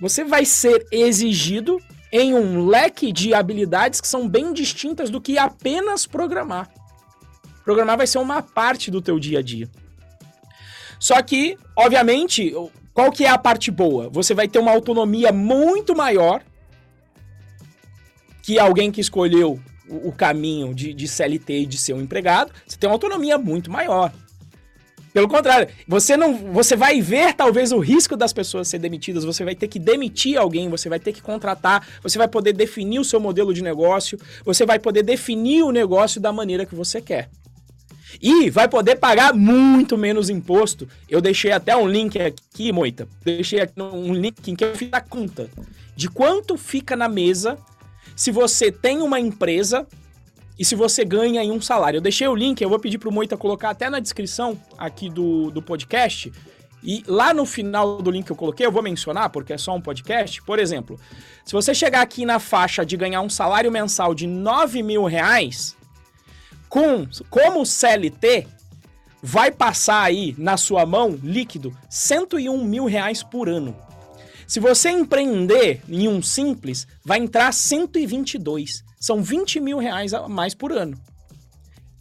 [0.00, 1.80] Você vai ser exigido
[2.16, 6.70] em um leque de habilidades que são bem distintas do que apenas programar.
[7.64, 9.68] Programar vai ser uma parte do teu dia a dia.
[11.00, 12.54] Só que, obviamente,
[12.92, 14.08] qual que é a parte boa?
[14.10, 16.40] Você vai ter uma autonomia muito maior
[18.42, 22.52] que alguém que escolheu o, caminho de, de CLT e de ser um empregado.
[22.64, 24.12] Você tem uma autonomia muito maior.
[25.14, 29.44] Pelo contrário, você não, você vai ver talvez o risco das pessoas ser demitidas, você
[29.44, 33.04] vai ter que demitir alguém, você vai ter que contratar, você vai poder definir o
[33.04, 37.30] seu modelo de negócio, você vai poder definir o negócio da maneira que você quer.
[38.20, 40.88] E vai poder pagar muito menos imposto.
[41.08, 43.06] Eu deixei até um link aqui, Moita.
[43.24, 45.48] Deixei aqui um link em que eu fiz a conta
[45.94, 47.56] de quanto fica na mesa
[48.16, 49.86] se você tem uma empresa
[50.58, 51.98] e se você ganha em um salário.
[51.98, 55.50] Eu deixei o link, eu vou pedir pro Moita colocar até na descrição aqui do,
[55.50, 56.32] do podcast.
[56.82, 59.74] E lá no final do link que eu coloquei, eu vou mencionar, porque é só
[59.74, 60.42] um podcast.
[60.42, 61.00] Por exemplo,
[61.44, 65.74] se você chegar aqui na faixa de ganhar um salário mensal de 9 mil reais,
[66.68, 68.46] com, como CLT,
[69.22, 73.74] vai passar aí na sua mão líquido 101 mil reais por ano.
[74.46, 78.84] Se você empreender em um simples, vai entrar 122.
[79.04, 80.96] São 20 mil reais a mais por ano.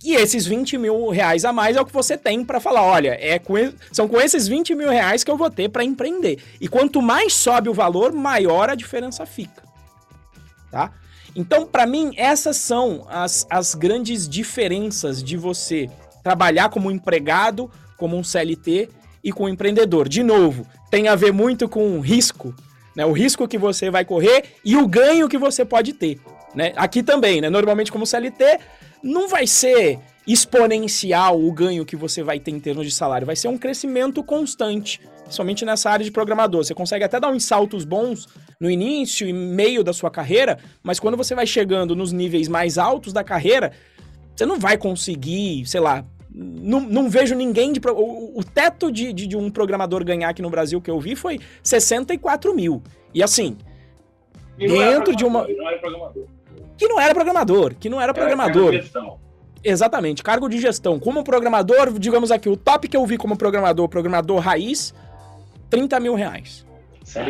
[0.02, 3.18] E esses 20 mil reais a mais é o que você tem para falar: olha,
[3.20, 3.56] é com,
[3.92, 6.40] são com esses 20 mil reais que eu vou ter para empreender.
[6.62, 9.64] E quanto mais sobe o valor, maior a diferença fica.
[10.72, 10.94] Tá?
[11.36, 15.90] Então, para mim, essas são as, as grandes diferenças de você
[16.24, 18.88] trabalhar como empregado, como um CLT
[19.22, 20.08] e com um empreendedor.
[20.08, 22.56] De novo, tem a ver muito com risco,
[22.96, 23.06] né?
[23.06, 26.18] O risco que você vai correr e o ganho que você pode ter,
[26.56, 26.74] né?
[26.76, 27.50] Aqui também, né?
[27.50, 28.60] Normalmente como CLT
[29.02, 33.36] não vai ser exponencial o ganho que você vai ter em termos de salário, vai
[33.36, 36.64] ser um crescimento constante, somente nessa área de programador.
[36.64, 38.28] Você consegue até dar uns saltos bons
[38.60, 42.78] no início e meio da sua carreira, mas quando você vai chegando nos níveis mais
[42.78, 43.74] altos da carreira,
[44.34, 47.80] você não vai conseguir, sei lá, não, não vejo ninguém de.
[47.86, 51.16] O, o teto de, de, de, um programador ganhar aqui no Brasil que eu vi
[51.16, 52.82] foi 64 mil.
[53.14, 53.56] E assim,
[54.58, 55.48] e dentro de uma.
[55.48, 56.26] Não era programador.
[56.78, 58.74] Que não era programador, que não era programador.
[59.64, 61.00] Exatamente, cargo de gestão.
[61.00, 64.94] Como programador, digamos aqui, o top que eu vi como programador, programador raiz,
[65.70, 66.66] 30 mil reais.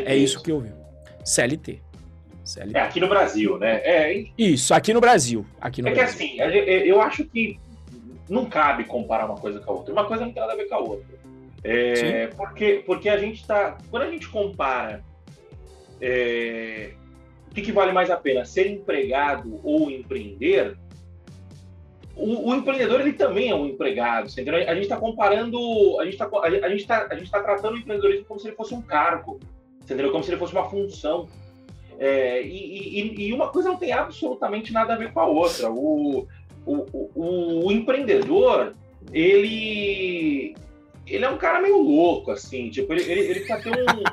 [0.06, 0.72] É isso que eu vi.
[1.24, 1.82] CLT.
[2.44, 2.78] CLT.
[2.78, 3.82] É aqui no Brasil, né?
[3.84, 5.46] É, Isso, aqui no Brasil.
[5.62, 6.18] Aqui no é Brasil.
[6.18, 7.58] que assim, eu acho que
[8.30, 9.94] não cabe comparar uma coisa com a outra.
[9.94, 11.16] Uma coisa não tem nada a ver com a outra.
[11.64, 13.78] É, porque, porque a gente tá.
[13.90, 15.02] Quando a gente compara
[16.02, 16.92] é,
[17.54, 20.76] o que, que, vale mais a pena, ser empregado ou empreender,
[22.16, 24.30] o, o, empreendedor ele também é um empregado.
[24.30, 24.56] Entendeu?
[24.56, 25.58] A gente está comparando,
[26.00, 28.56] a gente está a gente tá, a gente tá tratando o empreendedorismo como se ele
[28.56, 29.40] fosse um cargo
[29.84, 30.12] entendeu?
[30.12, 31.28] Como se ele fosse uma função.
[32.00, 35.70] É, e, e, e, uma coisa não tem absolutamente nada a ver com a outra.
[35.70, 36.28] O,
[36.66, 38.74] o, o, o, empreendedor,
[39.12, 40.56] ele,
[41.06, 44.04] ele é um cara meio louco, assim, tipo, ele, ele, ele ter um.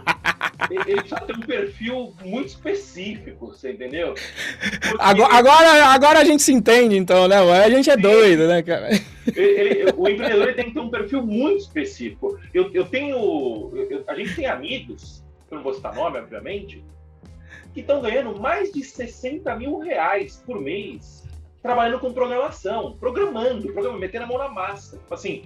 [0.71, 4.15] Ele, precisa ter um perfil muito específico, você entendeu?
[4.15, 4.97] Porque...
[4.99, 7.37] Agora, agora, agora, a gente se entende, então, né?
[7.37, 8.91] A gente é doido, né, cara?
[9.35, 12.39] Ele, o empreendedor tem que ter um perfil muito específico.
[12.53, 13.17] Eu, eu tenho.
[13.75, 15.21] Eu, a gente tem amigos
[15.51, 16.85] eu não vou citar nome, obviamente,
[17.75, 21.29] que estão ganhando mais de 60 mil reais por mês
[21.61, 25.01] trabalhando com programação, programando, programando, metendo a mão na massa.
[25.11, 25.45] Assim,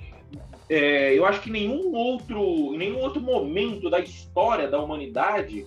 [0.69, 2.41] é, eu acho que nenhum outro,
[2.75, 5.67] em nenhum outro momento da história da humanidade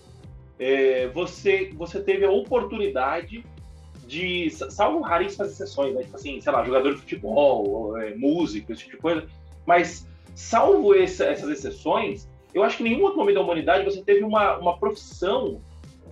[0.59, 3.43] é, você, você teve a oportunidade
[4.07, 6.03] de, salvo raríssimas exceções, né?
[6.03, 9.27] Tipo assim, sei lá, jogador de futebol, é, músico, esse tipo de coisa,
[9.65, 14.01] mas salvo essa, essas exceções, eu acho que em nenhum outro momento da humanidade você
[14.01, 15.61] teve uma, uma profissão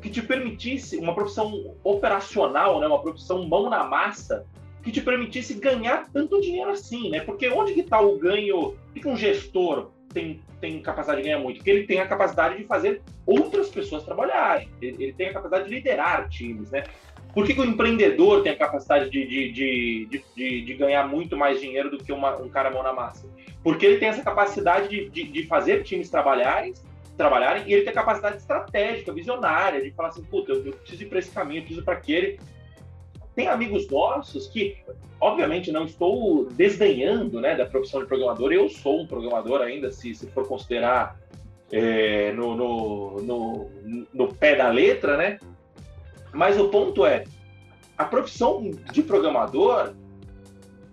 [0.01, 4.45] que te permitisse, uma profissão operacional, né, uma profissão mão na massa,
[4.85, 7.19] que te permitisse ganhar tanto dinheiro assim, né?
[7.19, 8.67] Porque onde que está o ganho?
[8.67, 11.57] O que um gestor tem, tem capacidade de ganhar muito?
[11.57, 14.69] Porque ele tem a capacidade de fazer outras pessoas trabalharem.
[14.79, 16.83] Ele, ele tem a capacidade de liderar times, né?
[17.33, 21.59] Por que, que o empreendedor tem a capacidade de, de, de, de, ganhar muito mais
[21.59, 23.27] dinheiro do que uma, um cara mão na massa?
[23.63, 26.75] Porque ele tem essa capacidade de, de, de fazer times trabalharem,
[27.17, 31.01] trabalharem e ele tem a capacidade estratégica, visionária, de falar assim, puta, eu, eu preciso
[31.01, 32.39] ir para esse caminho, eu preciso para aquele.
[33.35, 34.77] Tem amigos nossos que,
[35.19, 40.15] obviamente, não estou desdenhando né, da profissão de programador, eu sou um programador ainda, se,
[40.15, 41.19] se for considerar
[41.71, 43.69] é, no, no, no,
[44.13, 45.39] no pé da letra, né?
[46.31, 47.25] Mas o ponto é,
[47.97, 49.93] a profissão de programador,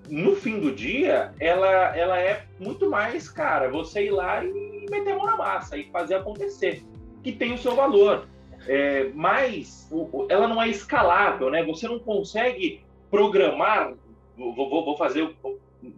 [0.08, 5.12] no fim do dia, ela, ela é muito mais, cara, você ir lá e meter
[5.12, 6.82] a mão na massa e fazer acontecer,
[7.22, 8.28] que tem o seu valor.
[8.66, 11.64] É, mas o, ela não é escalável, né?
[11.64, 13.94] Você não consegue programar.
[14.36, 15.34] Vou, vou, vou fazer,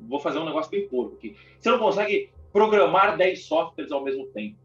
[0.08, 1.36] vou, fazer um negócio bem porco aqui.
[1.58, 4.56] Você não consegue programar 10 softwares ao mesmo tempo,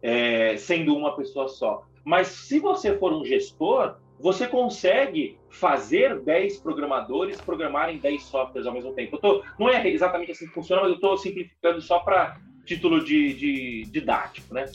[0.00, 1.84] é, sendo uma pessoa só.
[2.04, 8.72] Mas se você for um gestor, você consegue fazer 10 programadores programarem 10 softwares ao
[8.72, 9.18] mesmo tempo.
[9.18, 13.34] Tô, não é exatamente assim que funciona, mas eu estou simplificando só para título de,
[13.34, 14.66] de, didático, né?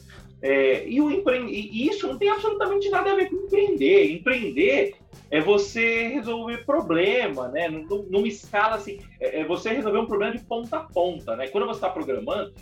[0.42, 1.40] É, e, o empre...
[1.50, 4.12] e isso não tem absolutamente nada a ver com empreender.
[4.12, 4.96] Empreender
[5.30, 7.68] é você resolver problema, né?
[7.68, 11.48] Numa escala assim, é, é você resolver um problema de ponta a ponta, né?
[11.48, 12.54] Quando você está programando,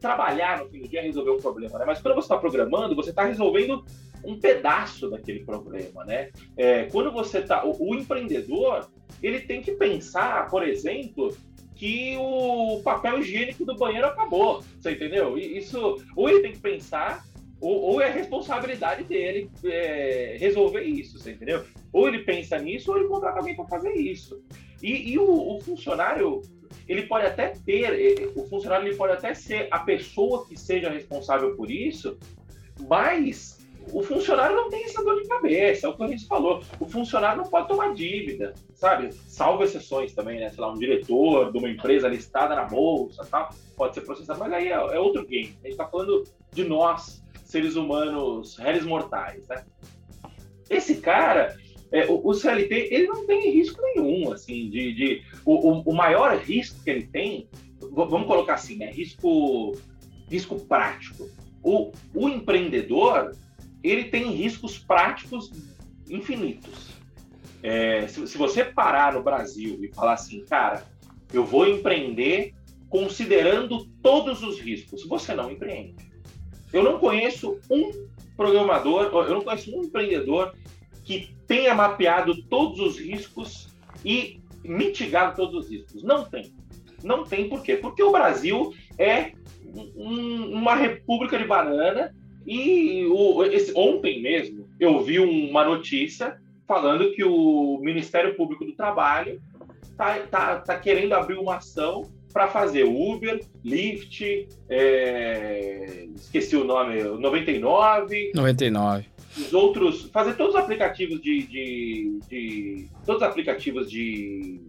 [0.00, 1.84] trabalhar no fim do dia é resolver um problema, né?
[1.86, 3.84] Mas quando você está programando, você está resolvendo
[4.24, 6.30] um pedaço daquele problema, né?
[6.56, 8.88] É, quando você tá, o, o, empreendedor
[9.22, 11.34] ele tem que pensar, por exemplo,
[11.82, 15.36] que o papel higiênico do banheiro acabou, você entendeu?
[15.36, 17.24] E isso, ou ele tem que pensar,
[17.60, 21.64] ou, ou é responsabilidade dele é, resolver isso, você entendeu?
[21.92, 24.40] Ou ele pensa nisso, ou ele contrata alguém para fazer isso.
[24.80, 26.42] E, e o, o funcionário
[26.86, 31.56] ele pode até ter, o funcionário ele pode até ser a pessoa que seja responsável
[31.56, 32.16] por isso,
[32.88, 33.58] mas
[33.92, 36.62] o funcionário não tem essa dor de cabeça, é o que a gente falou.
[36.78, 39.12] O funcionário não pode tomar dívida, sabe?
[39.12, 40.50] Salvo exceções também, né?
[40.50, 44.52] Sei lá, um diretor de uma empresa listada na bolsa tal, pode ser processado, mas
[44.52, 45.56] aí é, é outro game.
[45.62, 49.64] A gente está falando de nós, seres humanos, réis mortais, né?
[50.70, 51.56] Esse cara,
[51.90, 54.94] é, o, o, CLT, ele não tem risco nenhum, assim, de...
[54.94, 57.48] de o, o, o maior risco que ele tem,
[57.90, 58.90] vamos colocar assim, né?
[58.90, 59.72] Risco,
[60.30, 61.28] risco prático.
[61.62, 63.32] O, o empreendedor,
[63.82, 65.50] ele tem riscos práticos
[66.08, 66.92] infinitos.
[67.62, 70.84] É, se, se, você parar no Brasil e falar assim, cara,
[71.32, 72.54] eu vou empreender
[72.88, 75.94] considerando todos os riscos, você não empreende.
[76.72, 78.06] Eu não conheço um
[78.36, 80.54] programador, eu não conheço um empreendedor
[81.04, 83.68] que tenha mapeado todos os riscos
[84.04, 86.02] e mitigado todos os riscos.
[86.02, 86.52] Não tem.
[87.02, 87.76] Não tem por quê?
[87.76, 89.32] Porque o Brasil é
[89.96, 92.14] um, uma república de banana
[92.46, 98.72] e o, esse, ontem mesmo eu vi uma notícia falando que o Ministério Público do
[98.72, 99.40] Trabalho
[99.82, 107.02] está tá, tá querendo abrir uma ação para fazer Uber, Lyft, é, esqueci o nome,
[107.02, 108.32] 99.
[108.34, 109.06] 99.
[109.36, 114.60] Os outros, fazer todos os aplicativos de, de, de todos os aplicativos de,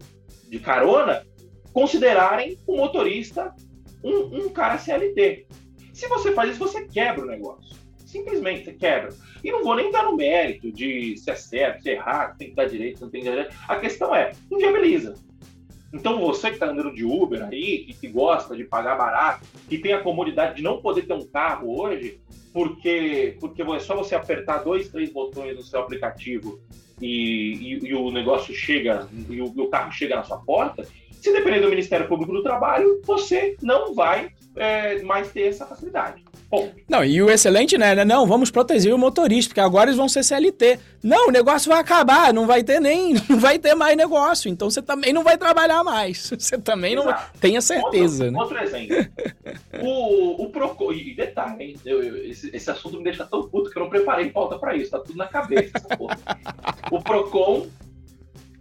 [0.48, 1.26] de carona
[1.72, 3.54] considerarem o motorista
[4.02, 5.46] um, um cara CLT.
[5.94, 7.76] Se você faz isso, você quebra o negócio.
[8.04, 9.14] Simplesmente, você quebra.
[9.42, 12.50] E não vou nem dar no mérito de se é certo, se é errado, tem
[12.50, 13.56] que dar direito, não tem que dar direito.
[13.68, 15.14] A questão é, inviabiliza.
[15.92, 19.78] Então você que está andando de Uber aí, que, que, gosta de pagar barato, que
[19.78, 22.20] tem a comodidade de não poder ter um carro hoje,
[22.52, 26.60] porque, porque é só você apertar dois, três botões no seu aplicativo
[27.00, 30.84] e, e, e o negócio chega, e o, e o carro chega na sua porta,
[31.24, 36.22] se depender do Ministério Público do Trabalho, você não vai é, mais ter essa facilidade.
[36.86, 38.04] Não, e o excelente, né?
[38.04, 40.78] Não, vamos proteger o motorista, porque agora eles vão ser CLT.
[41.02, 44.50] Não, o negócio vai acabar, não vai ter nem, não vai ter mais negócio.
[44.50, 46.30] Então você também não vai trabalhar mais.
[46.38, 47.08] Você também Exato.
[47.32, 48.26] não tenha certeza.
[48.26, 48.40] Outro, né?
[48.40, 48.96] outro exemplo.
[49.82, 50.92] o, o Procon.
[50.92, 51.76] E detalhe, hein?
[51.84, 54.76] Eu, eu, esse, esse, assunto me deixa tão puto que eu não preparei pauta para
[54.76, 54.90] isso.
[54.90, 56.18] Tá tudo na cabeça, essa porra.
[56.92, 57.66] o Procon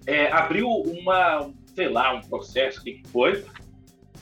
[0.08, 3.44] é, abriu uma, sei lá, um processo, o que foi,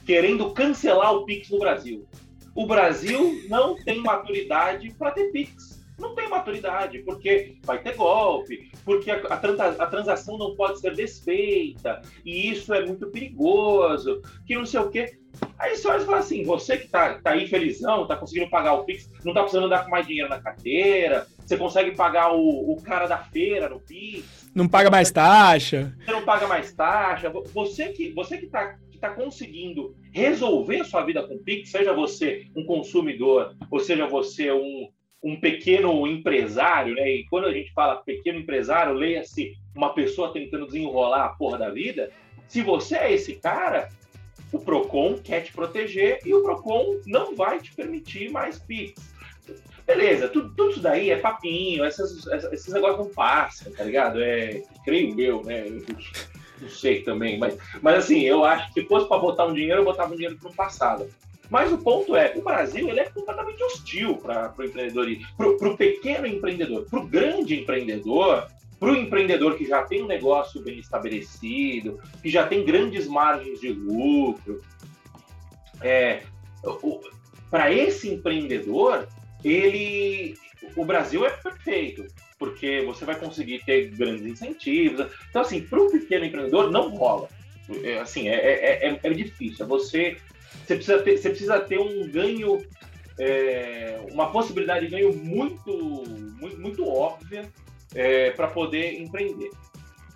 [0.05, 2.07] querendo cancelar o Pix no Brasil.
[2.55, 5.81] O Brasil não tem maturidade para ter Pix.
[5.97, 12.01] Não tem maturidade, porque vai ter golpe, porque a, a, transação não pode ser desfeita,
[12.25, 15.19] e isso é muito perigoso, que não sei o quê.
[15.59, 18.73] Aí você olha e fala assim: você que tá, tá aí felizão, tá conseguindo pagar
[18.73, 22.71] o Pix, não tá precisando dar com mais dinheiro na carteira, você consegue pagar o,
[22.71, 24.49] o cara da feira no Pix.
[24.53, 25.95] Não paga mais taxa.
[26.03, 27.31] Você não paga mais taxa.
[27.53, 32.45] Você que, você que tá está conseguindo resolver a sua vida com Pix, seja você
[32.55, 34.89] um consumidor, ou seja você um,
[35.23, 37.09] um pequeno empresário, né?
[37.09, 41.69] E quando a gente fala pequeno empresário, leia-se uma pessoa tentando desenrolar a porra da
[41.71, 42.11] vida.
[42.47, 43.89] Se você é esse cara,
[44.51, 49.10] o Procon quer te proteger e o Procon não vai te permitir mais Pix.
[49.91, 54.23] Beleza, tudo, tudo isso daí é papinho, essas, esses negócios não passam, tá ligado?
[54.23, 55.67] É, creio eu, né?
[55.67, 55.83] Eu
[56.61, 59.81] não sei também, mas, mas assim, eu acho que se fosse para botar um dinheiro,
[59.81, 61.09] eu botava um dinheiro para o passado.
[61.49, 65.75] Mas o ponto é, o Brasil ele é completamente hostil para o empreendedorismo, para o
[65.75, 68.47] pequeno empreendedor, para o grande empreendedor,
[68.79, 73.59] para o empreendedor que já tem um negócio bem estabelecido, que já tem grandes margens
[73.59, 74.61] de lucro.
[75.81, 76.21] É,
[77.49, 79.05] para esse empreendedor,
[79.43, 80.35] ele,
[80.75, 82.05] o Brasil é perfeito,
[82.37, 85.07] porque você vai conseguir ter grandes incentivos.
[85.29, 87.29] Então, assim, para o pequeno empreendedor não rola.
[87.83, 89.65] É, assim, é, é, é, é difícil.
[89.67, 90.17] Você,
[90.65, 92.63] você, precisa ter, você precisa ter um ganho,
[93.19, 96.03] é, uma possibilidade de ganho muito,
[96.39, 97.49] muito, muito óbvia
[97.93, 99.51] é, para poder empreender.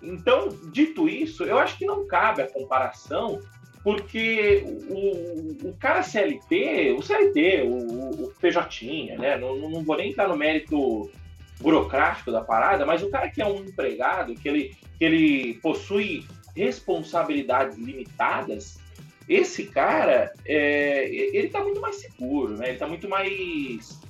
[0.02, 3.40] Então, dito isso, eu acho que não cabe a comparação
[3.86, 9.38] porque o, o cara CLT, o CLT, o, o PJ, né?
[9.38, 11.08] Não, não vou nem entrar no mérito
[11.60, 16.24] burocrático da parada, mas o cara que é um empregado, que ele, que ele possui
[16.56, 18.80] responsabilidades limitadas,
[19.28, 22.64] esse cara, é, ele está muito mais seguro, né?
[22.64, 24.00] Ele está muito mais...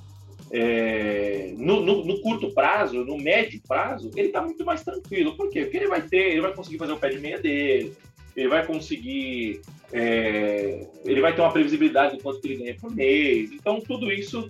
[0.51, 5.37] É, no, no, no, curto prazo, no médio prazo, ele está muito mais tranquilo.
[5.37, 5.65] Por quê?
[5.65, 7.95] Porque ele vai ter, ele vai conseguir fazer o pé de meia dele,
[8.37, 9.61] ele vai conseguir,
[9.91, 13.51] é, ele vai ter uma previsibilidade do quanto ele ganha por mês.
[13.51, 14.47] Então, tudo isso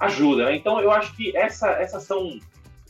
[0.00, 0.46] ajuda.
[0.46, 0.56] Né?
[0.56, 2.40] Então, eu acho que essa, essas são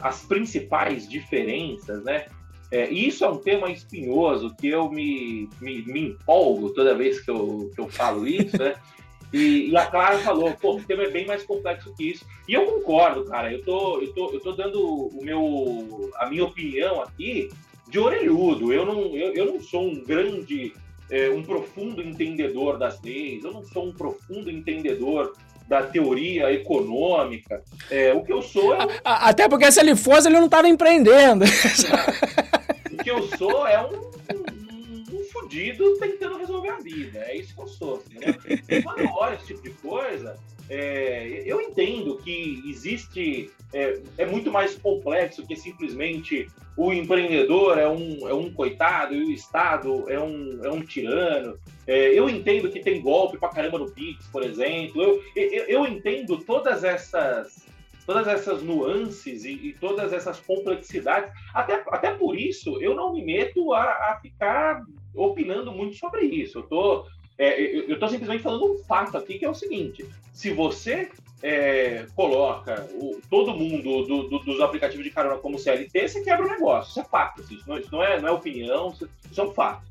[0.00, 2.26] as principais diferenças, né?
[2.70, 7.18] É, e isso é um tema espinhoso que eu me, me, me empolgo toda vez
[7.18, 8.74] que eu, que eu falo isso, né?
[9.30, 12.24] E, e, a Clara falou, pô, o tema é bem mais complexo que isso.
[12.48, 13.52] E eu concordo, cara.
[13.52, 17.50] Eu tô, eu tô, eu tô dando o meu, a minha opinião aqui,
[17.88, 18.72] de orelhudo.
[18.72, 20.72] Eu não, eu, eu não sou um grande,
[21.10, 25.34] é, um profundo entendedor das leis, eu não sou um profundo entendedor
[25.68, 27.62] da teoria econômica.
[27.90, 28.86] É, o que eu sou é.
[28.86, 28.88] Um...
[29.04, 31.44] Até porque se ele fosse, ele não estava empreendendo.
[32.92, 37.18] o que eu sou é um, um, um fudido tentando resolver a vida.
[37.18, 38.02] É isso que eu sou.
[38.10, 38.34] Né?
[38.68, 43.50] E quando eu olho esse tipo de coisa, é, eu entendo que existe.
[43.70, 49.24] É, é, muito mais complexo que simplesmente o empreendedor é um, é um coitado e
[49.24, 51.58] o Estado é um, é um tirano.
[51.86, 55.02] É, eu entendo que tem golpe pra caramba no Pix, por exemplo.
[55.02, 57.66] Eu, eu, eu entendo todas essas,
[58.06, 61.30] todas essas nuances e, e, todas essas complexidades.
[61.52, 64.82] Até, até por isso, eu não me meto a, a ficar
[65.14, 66.58] opinando muito sobre isso.
[66.58, 67.06] Eu tô
[67.38, 71.08] é, eu estou simplesmente falando um fato aqui que é o seguinte: se você
[71.42, 76.46] é, coloca o, todo mundo do, do, dos aplicativos de carona como CLT, você quebra
[76.46, 76.90] o negócio.
[76.90, 77.40] Isso é fato.
[77.40, 78.92] Assim, isso, não, isso não, é, não é opinião,
[79.30, 79.86] isso é um fato.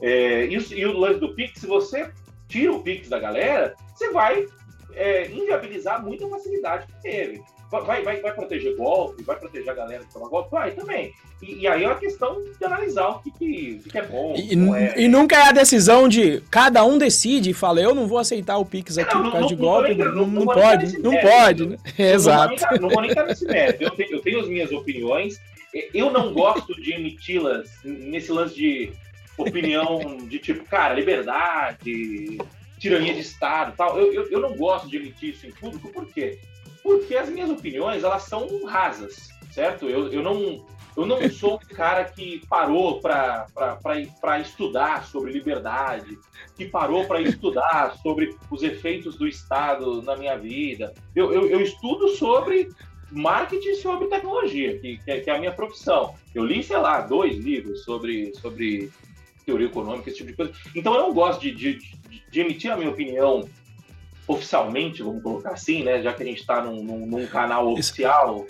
[0.00, 2.10] É, e, e, o lance do Pix, se você
[2.48, 4.46] tira o Pix da galera, você vai
[4.94, 7.42] é, inviabilizar muita facilidade que teve.
[7.70, 10.50] Vai, vai, vai proteger golpe, vai proteger a galera que toma golpe?
[10.52, 11.12] Vai também.
[11.42, 14.34] E, e aí é uma questão de analisar o que, que, que é bom.
[14.36, 15.00] E, é.
[15.02, 18.56] e, nunca é a decisão de cada um decide e fala, eu não vou aceitar
[18.56, 19.94] o Pix aqui não, por causa não, de golpe.
[19.94, 21.66] Não, não, não pode, não pode.
[21.66, 21.76] Né?
[21.98, 22.80] Exato.
[22.80, 23.82] Não vou nem estar nesse mérito.
[23.82, 25.40] Eu tenho, eu tenho as minhas opiniões.
[25.92, 28.92] Eu não gosto de emiti-las nesse lance de
[29.36, 32.38] opinião de tipo, cara, liberdade,
[32.78, 33.98] tirania de Estado tal.
[33.98, 36.38] Eu, eu, eu não gosto de emitir isso em público, por quê?
[36.86, 39.86] Porque as minhas opiniões, elas são rasas, certo?
[39.86, 40.64] Eu, eu não
[40.96, 46.16] eu não sou o cara que parou para estudar sobre liberdade,
[46.54, 50.94] que parou para estudar sobre os efeitos do Estado na minha vida.
[51.12, 52.68] Eu, eu, eu estudo sobre
[53.10, 56.14] marketing e sobre tecnologia, que, que, é, que, é, a minha profissão.
[56.32, 58.92] Eu li, sei lá, dois livros sobre, sobre
[59.44, 60.52] teoria econômica, esse tipo de coisa.
[60.72, 61.80] Então eu não gosto de, de,
[62.30, 63.44] de emitir a minha opinião
[64.26, 66.02] oficialmente, vamos colocar assim, né?
[66.02, 68.46] Já que a gente está num, num, num, canal oficial.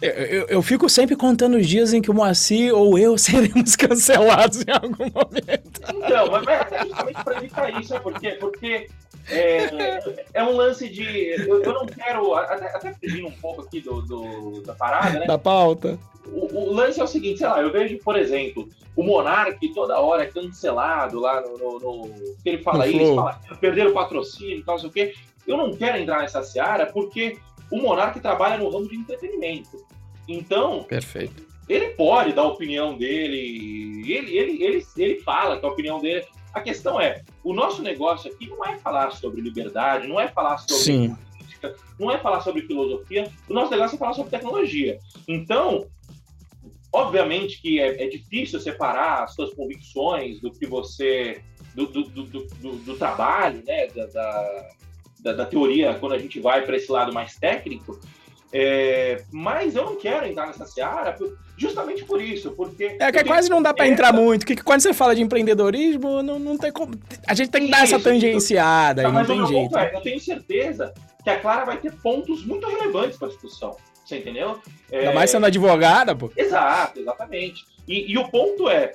[0.00, 3.74] Eu, eu, eu, fico sempre contando os dias em que o Moacir ou eu seremos
[3.74, 5.80] cancelados em algum momento.
[5.92, 8.88] Então, mas é justamente para evitar isso, é porque, porque
[9.30, 11.04] é, é um lance de.
[11.04, 12.34] Eu, eu não quero.
[12.34, 15.26] Até, até fugindo um pouco aqui do, do, da parada, né?
[15.26, 15.98] Da pauta.
[16.26, 19.98] O, o, lance é o seguinte, sei lá, eu vejo, por exemplo, o Monark toda
[19.98, 21.58] hora é cancelado lá no.
[21.58, 24.92] no, no que ele fala no isso, fala, perder o patrocínio e tal, sei o
[24.92, 25.14] quê.
[25.46, 27.38] Eu não quero entrar nessa seara porque
[27.70, 29.84] o Monark trabalha no ramo de entretenimento.
[30.28, 30.84] Então.
[30.84, 31.48] Perfeito.
[31.68, 36.24] Ele pode dar a opinião dele, ele, ele, ele, ele fala que a opinião dele
[36.54, 40.58] A questão é, o nosso negócio aqui não é falar sobre liberdade, não é falar
[40.58, 41.16] sobre Sim.
[41.32, 44.98] política, não é falar sobre filosofia, o nosso negócio é falar sobre tecnologia.
[45.26, 45.86] Então,
[46.92, 51.42] obviamente que é, é difícil separar as suas convicções do que você
[51.74, 54.04] do, do, do, do, do trabalho, né, da,
[55.20, 57.98] da, da, teoria, quando a gente vai para esse lado mais técnico,
[58.52, 61.16] é, mas eu não quero entrar nessa seara
[61.56, 62.96] justamente por isso, porque...
[62.98, 66.38] É que quase não dá para entrar muito, que quando você fala de empreendedorismo, não,
[66.38, 66.94] não tem como...
[67.26, 69.76] A gente tem que dar essa tangenciada, tá, não tem jeito.
[69.76, 73.76] É, eu tenho certeza que a Clara vai ter pontos muito relevantes para a discussão,
[74.04, 74.58] você entendeu?
[74.90, 75.00] É...
[75.00, 76.30] Ainda mais sendo advogada, pô.
[76.36, 77.64] Exato, exatamente.
[77.86, 78.92] E, e o ponto é,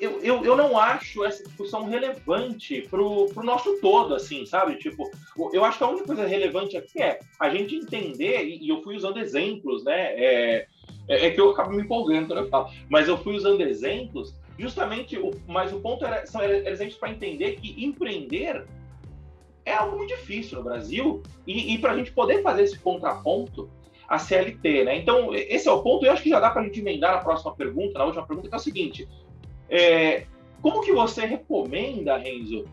[0.00, 4.76] eu, eu, eu não acho essa discussão relevante pro, pro nosso todo, assim, sabe?
[4.76, 5.10] Tipo,
[5.52, 8.82] eu acho que a única coisa relevante aqui é a gente entender, e, e eu
[8.82, 10.14] fui usando exemplos, né?
[10.16, 10.66] É,
[11.08, 14.34] é, é, que eu acabo me empolgando quando eu falo, mas eu fui usando exemplos,
[14.58, 18.64] justamente, o, mas o ponto era, são exemplos para entender que empreender
[19.64, 23.68] é algo muito difícil no Brasil, e, e para a gente poder fazer esse contraponto,
[24.08, 24.96] a CLT, né?
[24.96, 27.12] Então, esse é o ponto, e eu acho que já dá para a gente emendar
[27.12, 29.08] na próxima pergunta, na última pergunta, que é o seguinte:
[29.70, 30.26] é,
[30.60, 32.66] como que você recomenda, Renzo,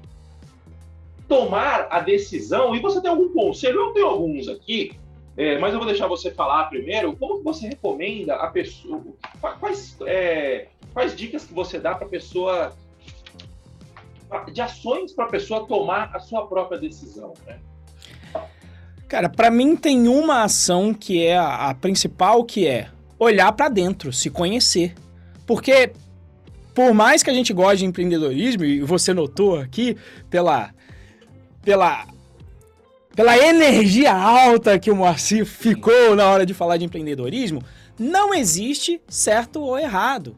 [1.27, 2.75] tomar a decisão?
[2.75, 3.79] E você tem algum conselho?
[3.79, 4.97] Eu tenho alguns aqui,
[5.37, 7.15] é, mas eu vou deixar você falar primeiro.
[7.15, 9.03] Como que você recomenda a pessoa?
[9.59, 12.73] Quais, é, quais dicas que você dá para a pessoa
[14.51, 17.59] de ações para a pessoa tomar a sua própria decisão, né?
[19.07, 23.69] Cara, para mim tem uma ação que é a, a principal, que é olhar para
[23.69, 24.93] dentro, se conhecer.
[25.45, 25.93] Porque
[26.77, 29.97] por mais que a gente goste de empreendedorismo, e você notou aqui
[30.29, 30.69] pela,
[31.65, 32.05] pela,
[33.15, 37.63] pela energia alta que o Moacir ficou na hora de falar de empreendedorismo,
[37.97, 40.37] não existe certo ou errado.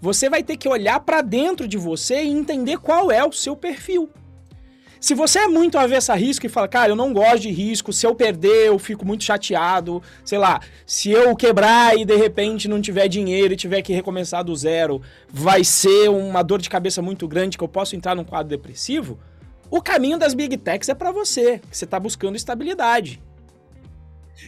[0.00, 3.54] Você vai ter que olhar para dentro de você e entender qual é o seu
[3.54, 4.10] perfil.
[5.04, 7.92] Se você é muito avesso a risco e fala, cara, eu não gosto de risco,
[7.92, 12.68] se eu perder eu fico muito chateado, sei lá, se eu quebrar e de repente
[12.68, 17.02] não tiver dinheiro e tiver que recomeçar do zero, vai ser uma dor de cabeça
[17.02, 19.18] muito grande que eu posso entrar num quadro depressivo,
[19.70, 23.20] o caminho das big techs é para você, que você está buscando estabilidade.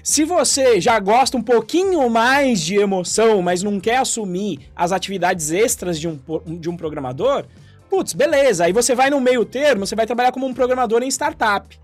[0.03, 5.51] Se você já gosta um pouquinho mais de emoção, mas não quer assumir as atividades
[5.51, 6.19] extras de um,
[6.59, 7.45] de um programador,
[7.89, 8.65] Putz, beleza.
[8.65, 11.79] Aí você vai no meio termo, você vai trabalhar como um programador em startup.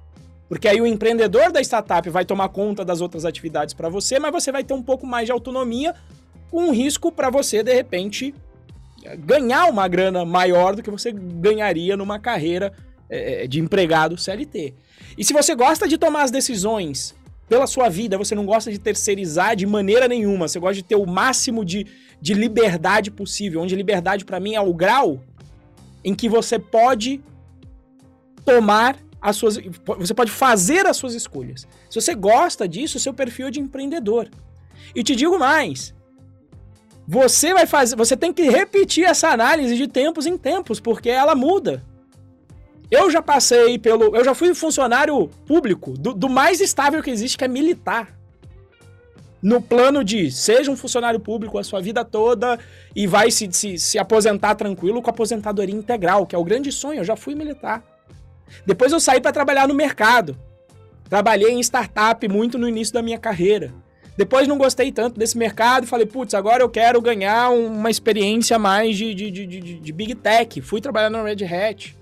[0.48, 4.32] Porque aí o empreendedor da startup vai tomar conta das outras atividades para você, mas
[4.32, 5.94] você vai ter um pouco mais de autonomia,
[6.50, 8.34] com um risco para você, de repente,
[9.20, 12.72] ganhar uma grana maior do que você ganharia numa carreira
[13.08, 14.74] é, de empregado CLT.
[15.16, 17.14] E se você gosta de tomar as decisões
[17.48, 20.96] pela sua vida, você não gosta de terceirizar de maneira nenhuma, você gosta de ter
[20.96, 21.86] o máximo de,
[22.20, 25.20] de liberdade possível, onde liberdade para mim é o grau
[26.04, 27.22] em que você pode
[28.44, 29.58] tomar as suas.
[29.98, 31.66] Você pode fazer as suas escolhas.
[31.88, 34.28] Se você gosta disso, seu perfil é de empreendedor.
[34.94, 35.94] E te digo mais.
[37.06, 37.96] Você vai fazer.
[37.96, 41.84] Você tem que repetir essa análise de tempos em tempos, porque ela muda.
[42.90, 44.14] Eu já passei pelo.
[44.16, 48.21] Eu já fui funcionário público do, do mais estável que existe, que é militar
[49.42, 52.58] no plano de seja um funcionário público a sua vida toda
[52.94, 57.00] e vai se, se, se aposentar tranquilo com aposentadoria integral, que é o grande sonho.
[57.00, 57.82] Eu já fui militar.
[58.64, 60.36] Depois eu saí para trabalhar no mercado.
[61.08, 63.74] Trabalhei em startup muito no início da minha carreira.
[64.16, 68.96] Depois não gostei tanto desse mercado falei, putz, agora eu quero ganhar uma experiência mais
[68.96, 70.60] de, de, de, de, de Big Tech.
[70.60, 71.96] Fui trabalhar na Red Hat.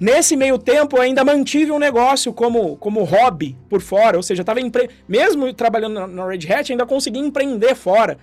[0.00, 4.40] Nesse meio tempo, eu ainda mantive um negócio como, como hobby por fora, ou seja,
[4.40, 4.88] estava empre...
[5.06, 8.16] mesmo trabalhando na Red Hat, ainda consegui empreender fora.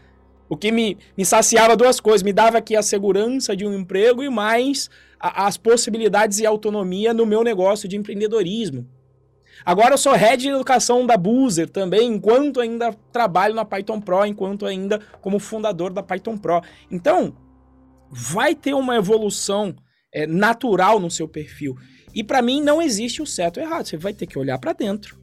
[0.49, 4.23] O que me, me saciava duas coisas, me dava aqui a segurança de um emprego
[4.23, 8.87] e mais a, as possibilidades e autonomia no meu negócio de empreendedorismo.
[9.63, 14.25] Agora eu sou head de educação da Boozer também, enquanto ainda trabalho na Python Pro,
[14.25, 16.61] enquanto ainda como fundador da Python Pro.
[16.89, 17.35] Então,
[18.09, 19.75] vai ter uma evolução
[20.17, 21.77] é, natural no seu perfil.
[22.13, 23.85] E para mim não existe o certo ou errado.
[23.85, 25.15] Você vai ter que olhar para dentro,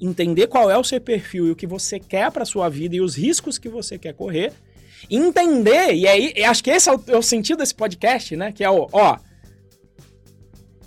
[0.00, 3.00] entender qual é o seu perfil e o que você quer para sua vida e
[3.02, 4.54] os riscos que você quer correr,
[5.10, 8.52] entender e aí acho que esse é o, é o sentido desse podcast, né?
[8.52, 9.18] Que é o ó,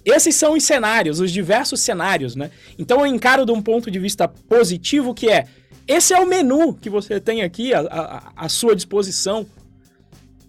[0.04, 2.50] esses são os cenários, os diversos cenários, né?
[2.80, 5.46] Então eu encaro de um ponto de vista positivo que é
[5.88, 9.46] esse é o menu que você tem aqui à, à, à sua disposição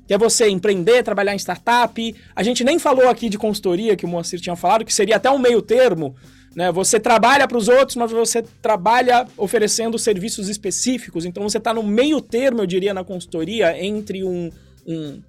[0.07, 2.15] que é você empreender, trabalhar em startup.
[2.35, 5.31] A gente nem falou aqui de consultoria, que o Moacir tinha falado, que seria até
[5.31, 6.15] um meio termo.
[6.55, 6.73] Né?
[6.73, 11.25] Você trabalha para os outros, mas você trabalha oferecendo serviços específicos.
[11.27, 14.51] Então você está no meio termo, eu diria, na consultoria, entre um,
[14.87, 15.21] um,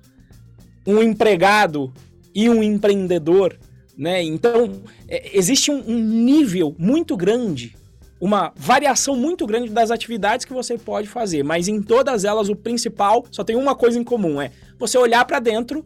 [0.86, 1.92] um empregado
[2.34, 3.58] e um empreendedor,
[3.98, 4.24] né?
[4.24, 4.72] Então,
[5.10, 7.76] é, existe um, um nível muito grande,
[8.22, 12.56] uma variação muito grande das atividades que você pode fazer, mas em todas elas o
[12.56, 15.86] principal só tem uma coisa em comum, é você olhar para dentro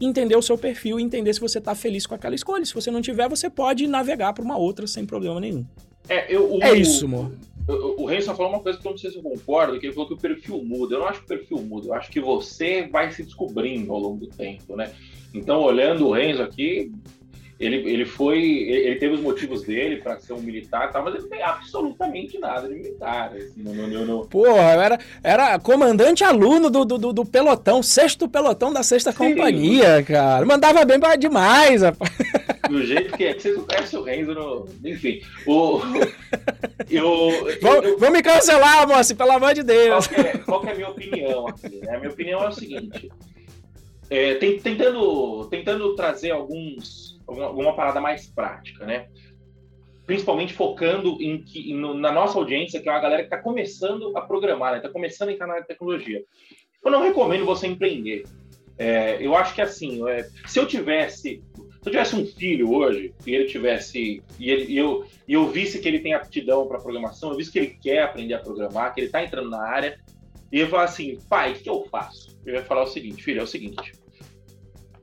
[0.00, 2.64] entender o seu perfil e entender se você está feliz com aquela escolha.
[2.64, 5.64] Se você não tiver, você pode navegar para uma outra sem problema nenhum.
[6.08, 7.32] É, eu, o, é isso, amor.
[7.66, 9.94] O, o Renzo falou uma coisa que eu não sei se eu concordo, que ele
[9.94, 10.94] falou que o perfil muda.
[10.94, 13.98] Eu não acho que o perfil muda, eu acho que você vai se descobrindo ao
[13.98, 14.92] longo do tempo, né?
[15.32, 16.92] Então, olhando o Renzo aqui,
[17.58, 18.42] ele, ele foi.
[18.42, 21.42] Ele teve os motivos dele para ser um militar e tal, mas ele não tem
[21.42, 23.32] absolutamente nada de militar.
[23.34, 24.26] Assim, no, no, no...
[24.26, 29.18] Porra, era, era comandante aluno do, do, do pelotão, sexto pelotão da sexta Sim.
[29.18, 30.44] companhia, cara.
[30.44, 32.12] Mandava bem demais, rapaz.
[32.68, 34.66] Do jeito que é, que vocês não conhecem o Renzo no.
[34.82, 35.20] Enfim.
[35.46, 35.80] O,
[36.90, 37.30] eu,
[37.62, 40.06] eu, Vou me cancelar, moça, pelo amor de Deus.
[40.06, 41.76] Qual, é, qual é a minha opinião aqui?
[41.76, 41.94] Né?
[41.94, 43.12] A minha opinião é o seguinte.
[44.08, 49.08] É, tentando, tentando trazer alguns alguma, alguma parada mais prática, né?
[50.06, 54.16] Principalmente focando em que, no, na nossa audiência, que é uma galera que está começando
[54.16, 54.92] a programar, está né?
[54.92, 56.22] começando a entrar na tecnologia.
[56.84, 58.24] Eu não recomendo você empreender.
[58.76, 61.42] É, eu acho que assim, é, se eu tivesse
[61.84, 65.46] se eu tivesse um filho hoje e ele tivesse e, ele, e eu e eu
[65.48, 68.92] visse que ele tem aptidão para programação, eu visse que ele quer aprender a programar,
[68.94, 69.98] que ele está entrando na área,
[70.50, 72.38] e eu falar assim, pai, o que eu faço?
[72.44, 73.92] Eu ia falar o seguinte, filho, é o seguinte,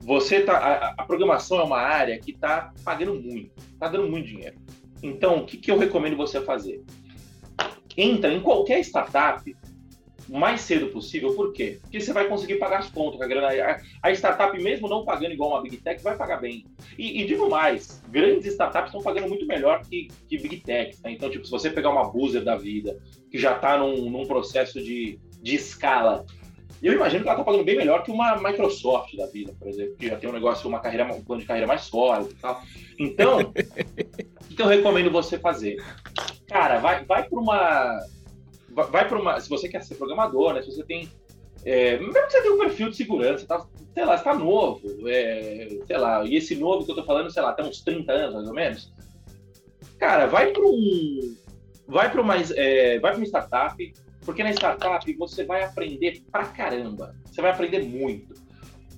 [0.01, 4.27] você tá a, a programação é uma área que está pagando muito, está dando muito
[4.27, 4.57] dinheiro.
[5.01, 6.83] Então, o que, que eu recomendo você fazer?
[7.97, 9.43] Entra em qualquer startup
[10.31, 11.79] o mais cedo possível, por quê?
[11.81, 15.33] Porque você vai conseguir pagar as contas, a, grana, a, a startup, mesmo não pagando
[15.33, 16.65] igual uma Big Tech, vai pagar bem.
[16.97, 21.01] E, e digo mais, grandes startups estão pagando muito melhor que, que Big Techs.
[21.01, 21.11] Né?
[21.11, 22.97] Então, tipo, se você pegar uma Boozer da vida,
[23.29, 26.25] que já está num, num processo de, de escala,
[26.81, 29.95] eu imagino que ela está pagando bem melhor que uma Microsoft da vida, por exemplo,
[29.97, 32.61] que já tem um negócio, uma carreira, um plano de carreira mais sólido e tal.
[32.97, 33.39] Então,
[34.51, 35.77] o que eu recomendo você fazer?
[36.47, 37.99] Cara, vai, vai para uma.
[38.69, 39.39] Vai para uma.
[39.39, 40.61] Se você quer ser programador, né?
[40.63, 41.07] Se você tem.
[41.63, 43.63] É, mesmo que você tenha um perfil de segurança, tá,
[43.93, 47.43] sei lá, está novo, é, sei lá, e esse novo que eu tô falando, sei
[47.43, 48.91] lá, tem uns 30 anos mais ou menos.
[49.99, 51.35] Cara, vai para um.
[51.87, 53.93] Vai para uma, é, vai uma startup,
[54.25, 57.15] porque na startup você vai aprender pra caramba.
[57.25, 58.35] Você vai aprender muito.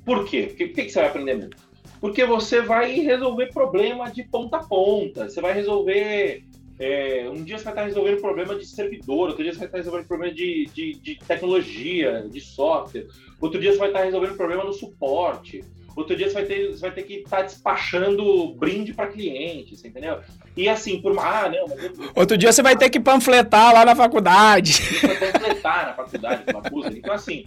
[0.05, 0.47] Por quê?
[0.47, 1.57] Por que, que você vai aprender muito?
[2.01, 5.30] Porque você vai resolver problema de ponta a ponta.
[5.30, 6.43] Você vai resolver.
[6.80, 9.78] É, um dia você vai estar resolvendo problema de servidor, outro dia você vai estar
[9.78, 13.07] resolvendo problema de, de, de tecnologia, de software,
[13.39, 15.63] outro dia você vai estar resolvendo problema no suporte.
[15.96, 19.78] Outro dia você vai ter, você vai ter que estar tá despachando brinde para cliente,
[19.78, 20.22] você entendeu?
[20.58, 21.94] E assim, por ah, não, mas eu...
[22.16, 24.82] Outro dia você vai ter que panfletar lá na faculdade.
[25.02, 27.46] Vai panfletar na faculdade, uma Então, assim,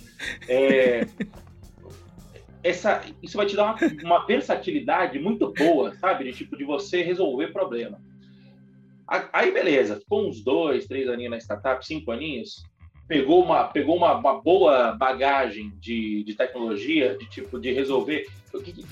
[0.48, 1.06] é...
[2.62, 6.24] Essa, isso vai te dar uma, uma versatilidade muito boa, sabe?
[6.24, 8.00] De tipo, de você resolver problema.
[9.32, 12.64] Aí, beleza, ficou uns dois, três aninhos na startup, cinco aninhos,
[13.08, 18.26] pegou uma, pegou uma, uma boa bagagem de, de tecnologia, de tipo, de resolver.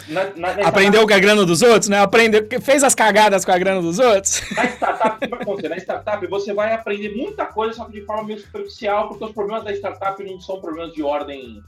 [0.09, 1.99] Na, na, Aprendeu com a grana dos outros, né?
[1.99, 4.43] Aprendeu, fez as cagadas com a grana dos outros.
[4.55, 5.69] Na startup, o que vai acontecer?
[5.69, 9.33] Na startup você vai aprender muita coisa, só que de forma meio superficial, porque os
[9.33, 11.63] problemas da startup não são problemas de ordem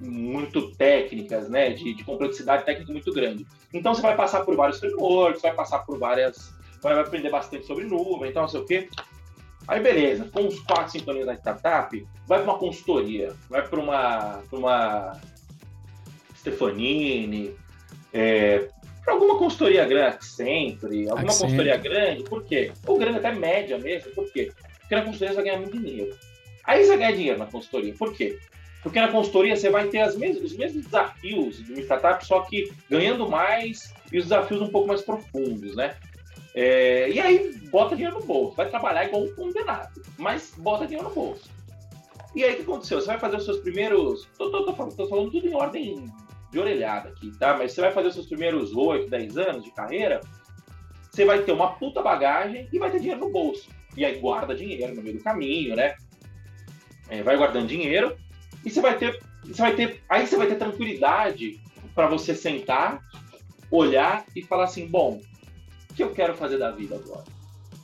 [0.00, 1.70] muito técnicas, né?
[1.70, 3.46] De, de complexidade técnica muito grande.
[3.72, 6.52] Então você vai passar por vários frameworks, vai passar por várias.
[6.82, 8.88] Vai aprender bastante sobre nuvem, então não sei o quê.
[9.68, 13.78] Aí beleza, com uns 4, 5 anos na startup, vai para uma consultoria, vai para
[13.78, 15.20] uma, uma
[16.36, 17.54] Stefanini,
[18.12, 18.68] é,
[19.04, 21.42] para alguma consultoria grande, sempre, alguma Accenture.
[21.42, 22.72] consultoria grande, por quê?
[22.86, 24.52] Ou grande até média mesmo, por quê?
[24.80, 26.16] Porque na consultoria você vai ganhar muito dinheiro.
[26.64, 28.38] Aí você vai ganhar dinheiro na consultoria, por quê?
[28.82, 32.72] Porque na consultoria você vai ter mesmas, os mesmos desafios de uma startup, só que
[32.88, 35.96] ganhando mais e os desafios um pouco mais profundos, né?
[36.54, 41.08] É, e aí bota dinheiro no bolso, vai trabalhar igual um condenado, mas bota dinheiro
[41.08, 41.48] no bolso.
[42.34, 43.00] E aí o que aconteceu?
[43.00, 44.28] Você vai fazer os seus primeiros.
[44.38, 46.04] Tô, tô, tô, falando, tô falando tudo em ordem
[46.50, 47.56] de orelhada aqui, tá?
[47.56, 50.20] Mas você vai fazer os seus primeiros 8, 10 anos de carreira,
[51.10, 53.68] você vai ter uma puta bagagem e vai ter dinheiro no bolso.
[53.96, 55.96] E aí guarda dinheiro no meio do caminho, né?
[57.08, 58.16] É, vai guardando dinheiro
[58.64, 59.20] e você vai ter.
[59.44, 60.00] Você vai ter.
[60.08, 61.60] Aí você vai ter tranquilidade
[61.94, 63.02] para você sentar,
[63.70, 65.20] olhar e falar assim, bom,
[66.00, 67.24] que eu quero fazer da vida agora?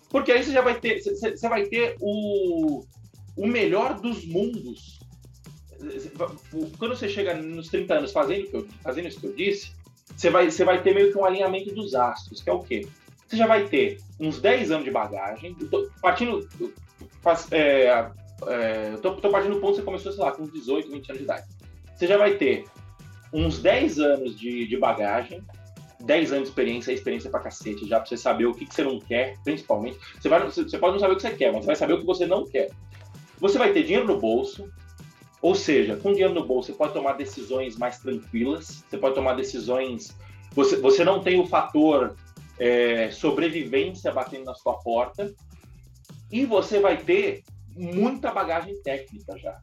[0.08, 2.82] Porque aí você já vai ter, você vai ter o,
[3.36, 4.98] o melhor dos mundos.
[6.78, 9.72] Quando você chega nos 30 anos fazendo, fazendo isso que eu disse,
[10.16, 12.86] você vai, você vai ter meio que um alinhamento dos astros, que é o quê?
[13.28, 15.54] Você já vai ter uns 10 anos de bagagem,
[16.00, 16.48] partindo.
[17.50, 18.08] É,
[18.46, 21.10] é, eu tô, tô partindo do ponto que você começou, sei lá, com 18, 20
[21.10, 21.46] anos de idade.
[21.94, 22.64] Você já vai ter
[23.32, 25.42] uns 10 anos de, de bagagem,
[26.07, 28.74] 10 anos de experiência, é experiência pra cacete, já pra você saber o que, que
[28.74, 29.98] você não quer, principalmente.
[30.18, 32.00] Você, vai, você pode não saber o que você quer, mas você vai saber o
[32.00, 32.70] que você não quer.
[33.38, 34.70] Você vai ter dinheiro no bolso,
[35.42, 39.34] ou seja, com dinheiro no bolso, você pode tomar decisões mais tranquilas, você pode tomar
[39.34, 40.16] decisões.
[40.52, 42.16] Você, você não tem o fator
[42.59, 45.34] é, sobrevivência batendo na sua porta,
[46.30, 47.44] e você vai ter
[47.76, 49.61] muita bagagem técnica já.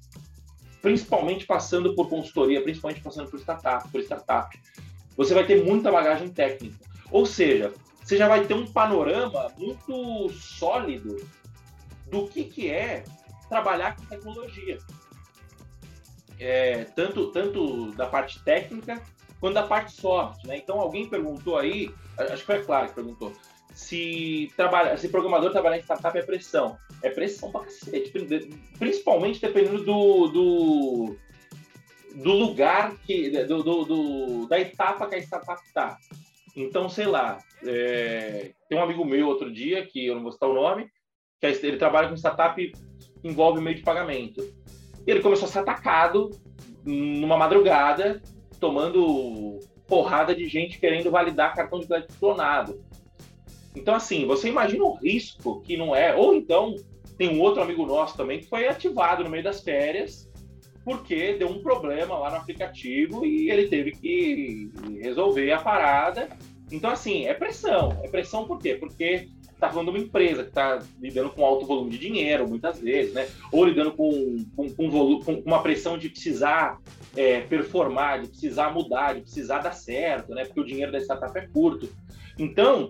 [0.81, 4.59] Principalmente passando por consultoria, principalmente passando por startup, por startup.
[5.15, 6.77] Você vai ter muita bagagem técnica.
[7.11, 11.15] Ou seja, você já vai ter um panorama muito sólido
[12.07, 13.03] do que, que é
[13.47, 14.77] trabalhar com tecnologia.
[16.39, 19.01] É, tanto, tanto da parte técnica
[19.39, 20.43] quanto da parte soft.
[20.45, 20.57] Né?
[20.57, 23.33] Então, alguém perguntou aí, acho que foi claro que perguntou,
[23.73, 26.77] se, trabalha, se programador trabalhar em startup é pressão.
[27.01, 28.11] É pressão pra cacete.
[28.77, 31.17] Principalmente dependendo do, do,
[32.13, 35.97] do lugar, que, do, do, do, da etapa que a startup está.
[36.55, 40.49] Então, sei lá, é, tem um amigo meu outro dia, que eu não vou citar
[40.49, 40.87] o nome,
[41.39, 44.41] que ele trabalha com startup que envolve meio de pagamento.
[45.05, 46.29] Ele começou a ser atacado
[46.85, 48.21] numa madrugada,
[48.59, 52.83] tomando porrada de gente querendo validar cartão de crédito clonado.
[53.75, 56.15] Então, assim, você imagina o risco que não é.
[56.15, 56.75] Ou então,
[57.17, 60.31] tem um outro amigo nosso também que foi ativado no meio das férias
[60.83, 64.69] porque deu um problema lá no aplicativo e ele teve que
[65.01, 66.29] resolver a parada.
[66.71, 67.99] Então, assim, é pressão.
[68.03, 68.75] É pressão por quê?
[68.75, 69.29] Porque
[69.63, 73.13] está falando de uma empresa que está lidando com alto volume de dinheiro, muitas vezes,
[73.13, 73.27] né?
[73.51, 76.81] Ou lidando com, com, com, volume, com uma pressão de precisar
[77.15, 80.43] é, performar, de precisar mudar, de precisar dar certo, né?
[80.45, 81.89] Porque o dinheiro da startup é curto.
[82.37, 82.89] Então,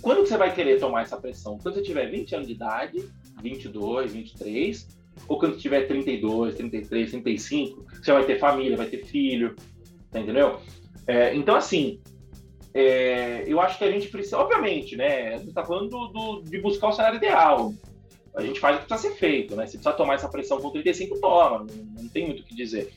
[0.00, 1.58] quando você vai querer tomar essa pressão?
[1.58, 3.10] Quando você tiver 20 anos de idade,
[3.42, 9.56] 22, 23, ou quando tiver 32, 33, 35, você vai ter família, vai ter filho,
[10.10, 10.60] tá entendeu?
[11.06, 12.00] É, então, assim,
[12.74, 15.34] é, eu acho que a gente precisa, obviamente, né?
[15.34, 17.72] A gente tá falando do, do, de buscar o cenário ideal.
[18.36, 19.66] A gente faz o que precisa ser feito, né?
[19.66, 22.92] Se precisa tomar essa pressão com 35, toma, não, não tem muito o que dizer.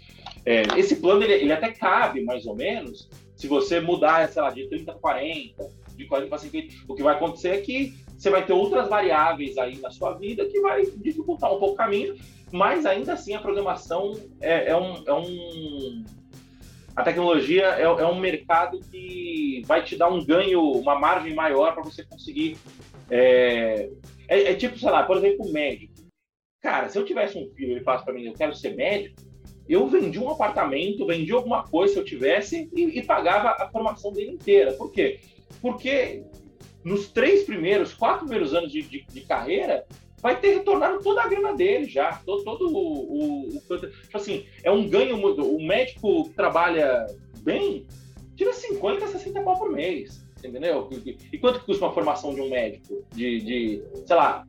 [0.46, 4.52] É, esse plano, ele, ele, até cabe, mais ou menos, se você mudar, sei lá,
[4.52, 8.30] de 30 para 40, de 40 para 50, o que vai acontecer é que você
[8.30, 12.16] vai ter outras variáveis aí na sua vida que vai dificultar um pouco o caminho,
[12.52, 16.04] mas ainda assim a programação é, é um, é um
[16.96, 21.74] a tecnologia é, é, um mercado que vai te dar um ganho, uma margem maior
[21.74, 22.58] para você conseguir.
[23.10, 23.90] É,
[24.28, 25.94] é, é, tipo, sei lá, por exemplo, médico.
[26.62, 29.20] Cara, se eu tivesse um filho e ele falasse para mim, eu quero ser médico,
[29.68, 34.14] eu vendi um apartamento, vendi alguma coisa se eu tivesse e, e pagava a formação
[34.14, 34.74] dele inteira.
[34.74, 35.22] Por quê?
[35.60, 36.24] Porque
[36.84, 39.86] nos três primeiros, quatro primeiros anos de, de, de carreira,
[40.22, 44.46] vai ter retornado toda a grana dele já, todo, todo o, o, o, tipo assim,
[44.64, 47.08] é um ganho, o médico que trabalha
[47.42, 47.86] bem,
[48.36, 50.90] tira 50, 60 pau por mês, entendeu?
[51.32, 53.04] E quanto que custa uma formação de um médico?
[53.14, 54.46] De, de sei lá,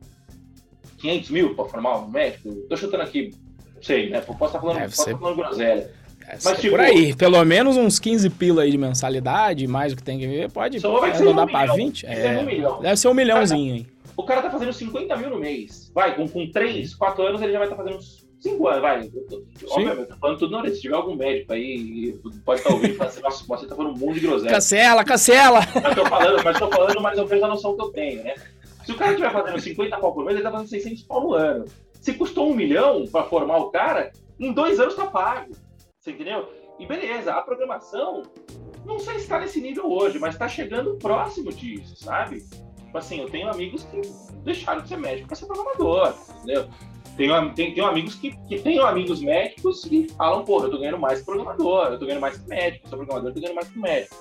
[0.99, 2.53] 500 mil para formar um médico?
[2.69, 3.31] Tô chutando aqui,
[3.75, 4.21] não sei, né?
[4.21, 5.91] Posso estar falando, posso estar falando groselha.
[6.43, 10.03] Mas, tipo, por aí, pelo menos uns 15 pila aí de mensalidade, mais o que
[10.03, 12.05] tem que ver, pode arredondar um para 20.
[12.05, 12.81] É, um milhão.
[12.81, 13.87] Deve ser um milhãozinho aí.
[14.15, 15.91] O cara tá fazendo 50 mil no mês.
[15.93, 18.81] Vai, com, com 3, 4 anos ele já vai estar tá fazendo uns 5 anos,
[18.81, 19.11] vai.
[19.69, 20.69] Obviamente, eu falando tudo na hora.
[20.69, 23.75] Se tiver algum médico aí, pode estar tá ouvindo e falar assim, nossa, você tá
[23.75, 24.51] falando um monte de groselha.
[24.51, 25.59] Cancela, cancela!
[25.81, 28.35] Mas tô falando, mas tô falando mais ou menos a noção que eu tenho, né?
[28.85, 31.33] Se o cara estiver fazendo 50 pau por mês, ele tá fazendo 600 pau no
[31.33, 31.65] ano.
[32.01, 35.53] Se custou um milhão para formar o cara, em dois anos tá pago.
[36.03, 36.49] Você entendeu?
[36.77, 38.23] E beleza, a programação
[38.85, 42.41] não sei se está nesse nível hoje, mas está chegando próximo disso, sabe?
[42.41, 44.01] Tipo assim, eu tenho amigos que
[44.43, 46.67] deixaram de ser médico para ser programador, entendeu?
[47.15, 50.99] Tenho, tenho, tenho amigos que, que têm amigos médicos e falam, porra, eu tô ganhando
[50.99, 53.79] mais programador, eu tô ganhando mais que médico, sou programador, eu tô ganhando mais que
[53.79, 54.15] médico.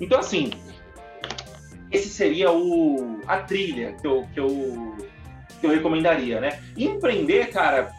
[0.00, 0.50] Então, assim,
[1.92, 4.48] esse seria o, a trilha que eu, que eu,
[5.60, 6.62] que eu recomendaria, né?
[6.78, 7.92] empreender, cara,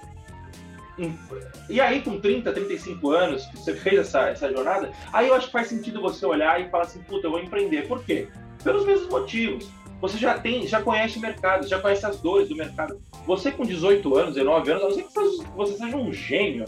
[1.70, 5.48] e aí, com 30, 35 anos, que você fez essa, essa jornada, aí eu acho
[5.48, 7.88] que faz sentido você olhar e falar assim, puta, eu vou empreender.
[7.88, 8.28] Por quê?
[8.64, 9.70] Pelos mesmos motivos.
[10.02, 13.00] Você já tem, já conhece o mercado, já conhece as dores do mercado.
[13.26, 16.66] Você com 18 anos, 19 anos, a não ser que você seja um gênio,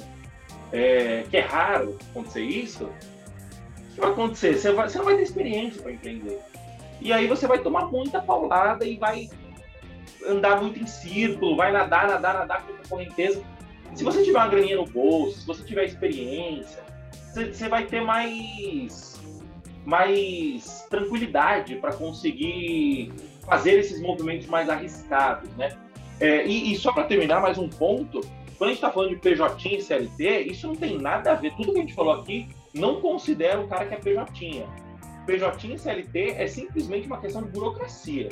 [0.71, 4.57] é, que é raro acontecer isso, o que vai acontecer?
[4.57, 6.39] Você, vai, você não vai ter experiência para empreender.
[7.01, 9.29] E aí você vai tomar muita paulada e vai
[10.27, 13.43] andar muito em círculo, vai nadar, nadar, nadar com a correnteza
[13.93, 16.83] se você tiver uma graninha no bolso, se você tiver experiência,
[17.33, 19.19] você vai ter mais,
[19.85, 23.11] mais tranquilidade para conseguir
[23.45, 25.77] fazer esses movimentos mais arriscados, né?
[26.19, 28.19] É, e, e, só para terminar, mais um ponto,
[28.57, 31.53] quando a gente está falando de PJ e CLT, isso não tem nada a ver.
[31.55, 34.65] Tudo que a gente falou aqui não considera o cara que é PJ.
[35.25, 38.29] PJ e CLT é simplesmente uma questão de burocracia.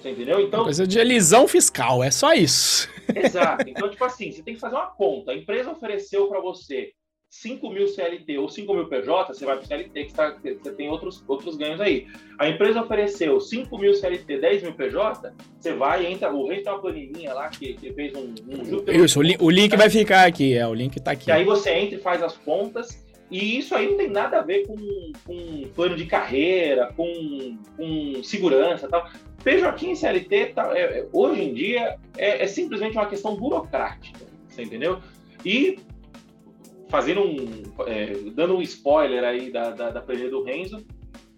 [0.00, 0.40] Você entendeu?
[0.40, 0.64] Então.
[0.64, 2.88] Coisa de elisão fiscal, é só isso.
[3.14, 3.68] Exato.
[3.68, 5.32] Então, tipo assim, você tem que fazer uma conta.
[5.32, 6.92] A empresa ofereceu para você
[7.28, 10.72] 5 mil CLT ou 5 mil PJ, você vai para o CLT, que tá, você
[10.72, 12.08] tem outros, outros ganhos aí.
[12.38, 16.32] A empresa ofereceu 5 mil CLT, 10 mil PJ, você vai entra.
[16.32, 19.50] O rei tem uma planilhinha lá que, que fez um, um Isso, o, li, o
[19.50, 21.28] link vai ficar aqui, é, o link está aqui.
[21.28, 24.42] E aí você entra e faz as contas e isso aí não tem nada a
[24.42, 24.76] ver com,
[25.24, 29.08] com plano de carreira, com, com segurança tal.
[29.42, 34.20] PJ e CLT, tá, é, é, hoje em dia, é, é, simplesmente uma questão burocrática,
[34.48, 34.98] você entendeu?
[35.44, 35.78] E
[36.88, 40.84] fazendo um, é, dando um spoiler aí da, da, da planilha do Renzo,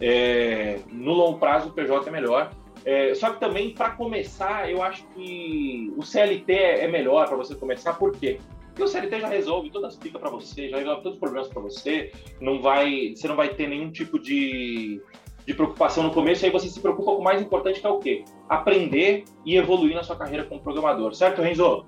[0.00, 2.50] é, no longo prazo o PJ é melhor.
[2.84, 7.55] É, só que também, para começar, eu acho que o CLT é melhor para você
[7.55, 8.40] começar, por quê?
[8.68, 11.48] Porque o CLT já resolve todas as picas para você, já resolve todos os problemas
[11.48, 15.00] para você, não vai, você não vai ter nenhum tipo de,
[15.47, 17.99] de preocupação no começo, aí você se preocupa com o mais importante que é o
[17.99, 18.24] quê?
[18.49, 21.84] Aprender e evoluir na sua carreira como programador, certo, Renzo?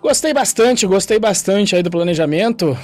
[0.00, 2.76] Gostei bastante, gostei bastante aí do planejamento.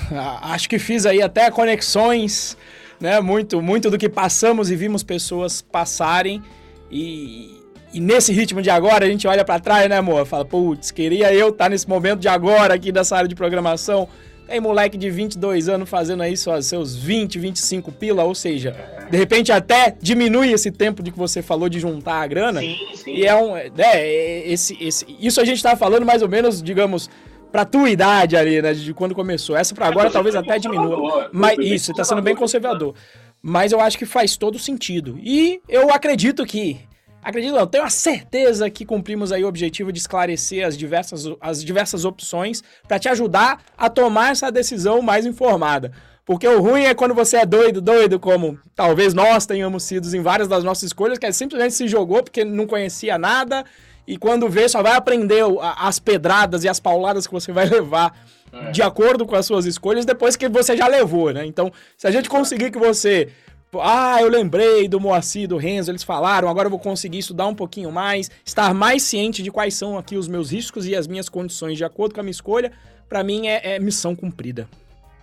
[0.42, 2.58] Acho que fiz aí até conexões,
[3.00, 3.20] né?
[3.20, 6.42] Muito, muito do que passamos e vimos pessoas passarem
[6.90, 7.56] e,
[7.92, 10.26] e nesse ritmo de agora, a gente olha para trás, né, amor?
[10.26, 14.08] Fala, putz, queria eu estar tá nesse momento de agora aqui dessa área de programação.
[14.46, 18.76] Tem moleque de 22 anos fazendo aí seus 20, 25 pila, ou seja,
[19.10, 22.60] de repente até diminui esse tempo de que você falou de juntar a grana.
[22.60, 23.14] Sim, sim.
[23.14, 23.56] E é um.
[23.56, 27.10] É, é esse, esse, isso a gente tá falando mais ou menos, digamos,
[27.50, 28.72] pra tua idade ali, né?
[28.72, 29.56] De quando começou.
[29.56, 31.28] Essa para agora é, talvez até diminua.
[31.32, 32.94] Mas isso, você tá sendo bem conservador.
[33.42, 35.18] Mas eu acho que faz todo sentido.
[35.22, 36.78] E eu acredito que
[37.26, 41.64] Acredito, não, tenho a certeza que cumprimos aí o objetivo de esclarecer as diversas, as
[41.64, 45.90] diversas opções para te ajudar a tomar essa decisão mais informada.
[46.24, 50.22] Porque o ruim é quando você é doido, doido, como talvez nós tenhamos sido em
[50.22, 53.64] várias das nossas escolhas, que é simplesmente se jogou porque não conhecia nada
[54.06, 58.16] e quando vê só vai aprender as pedradas e as pauladas que você vai levar
[58.52, 58.70] é.
[58.70, 61.44] de acordo com as suas escolhas depois que você já levou, né?
[61.44, 63.30] Então, se a gente conseguir que você
[63.74, 67.54] ah, eu lembrei do Moacir, do Renzo, eles falaram, agora eu vou conseguir estudar um
[67.54, 71.28] pouquinho mais, estar mais ciente de quais são aqui os meus riscos e as minhas
[71.28, 72.72] condições de acordo com a minha escolha,
[73.08, 74.68] para mim é, é, missão cumprida.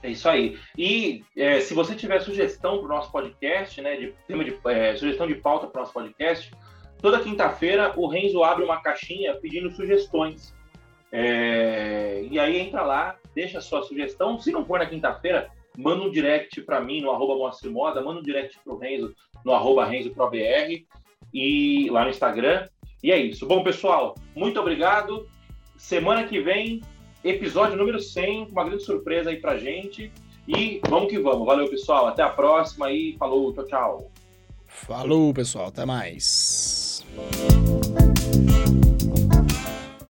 [0.02, 0.58] É isso aí.
[0.78, 5.26] E é, se você tiver sugestão para o nosso podcast, né, de de é, sugestão
[5.26, 6.52] de pauta para o nosso podcast,
[7.02, 10.54] toda quinta-feira o Renzo abre uma caixinha pedindo sugestões.
[11.10, 14.38] É, e aí entra lá, deixa a sua sugestão.
[14.40, 18.24] Se não for na quinta-feira, manda um direct para mim no arroba Moda, manda um
[18.24, 19.14] direct para o Renzo
[19.44, 20.86] no arroba RenzoProBR
[21.34, 22.68] e lá no Instagram.
[23.02, 23.46] E é isso.
[23.46, 25.28] Bom, pessoal, muito obrigado.
[25.76, 26.82] Semana que vem,
[27.24, 30.12] episódio número 100, uma grande surpresa aí pra gente.
[30.48, 31.46] E vamos que vamos.
[31.46, 32.08] Valeu, pessoal.
[32.08, 34.12] Até a próxima e falou, tchau, tchau.
[34.68, 35.68] Falou, pessoal.
[35.68, 37.06] Até mais.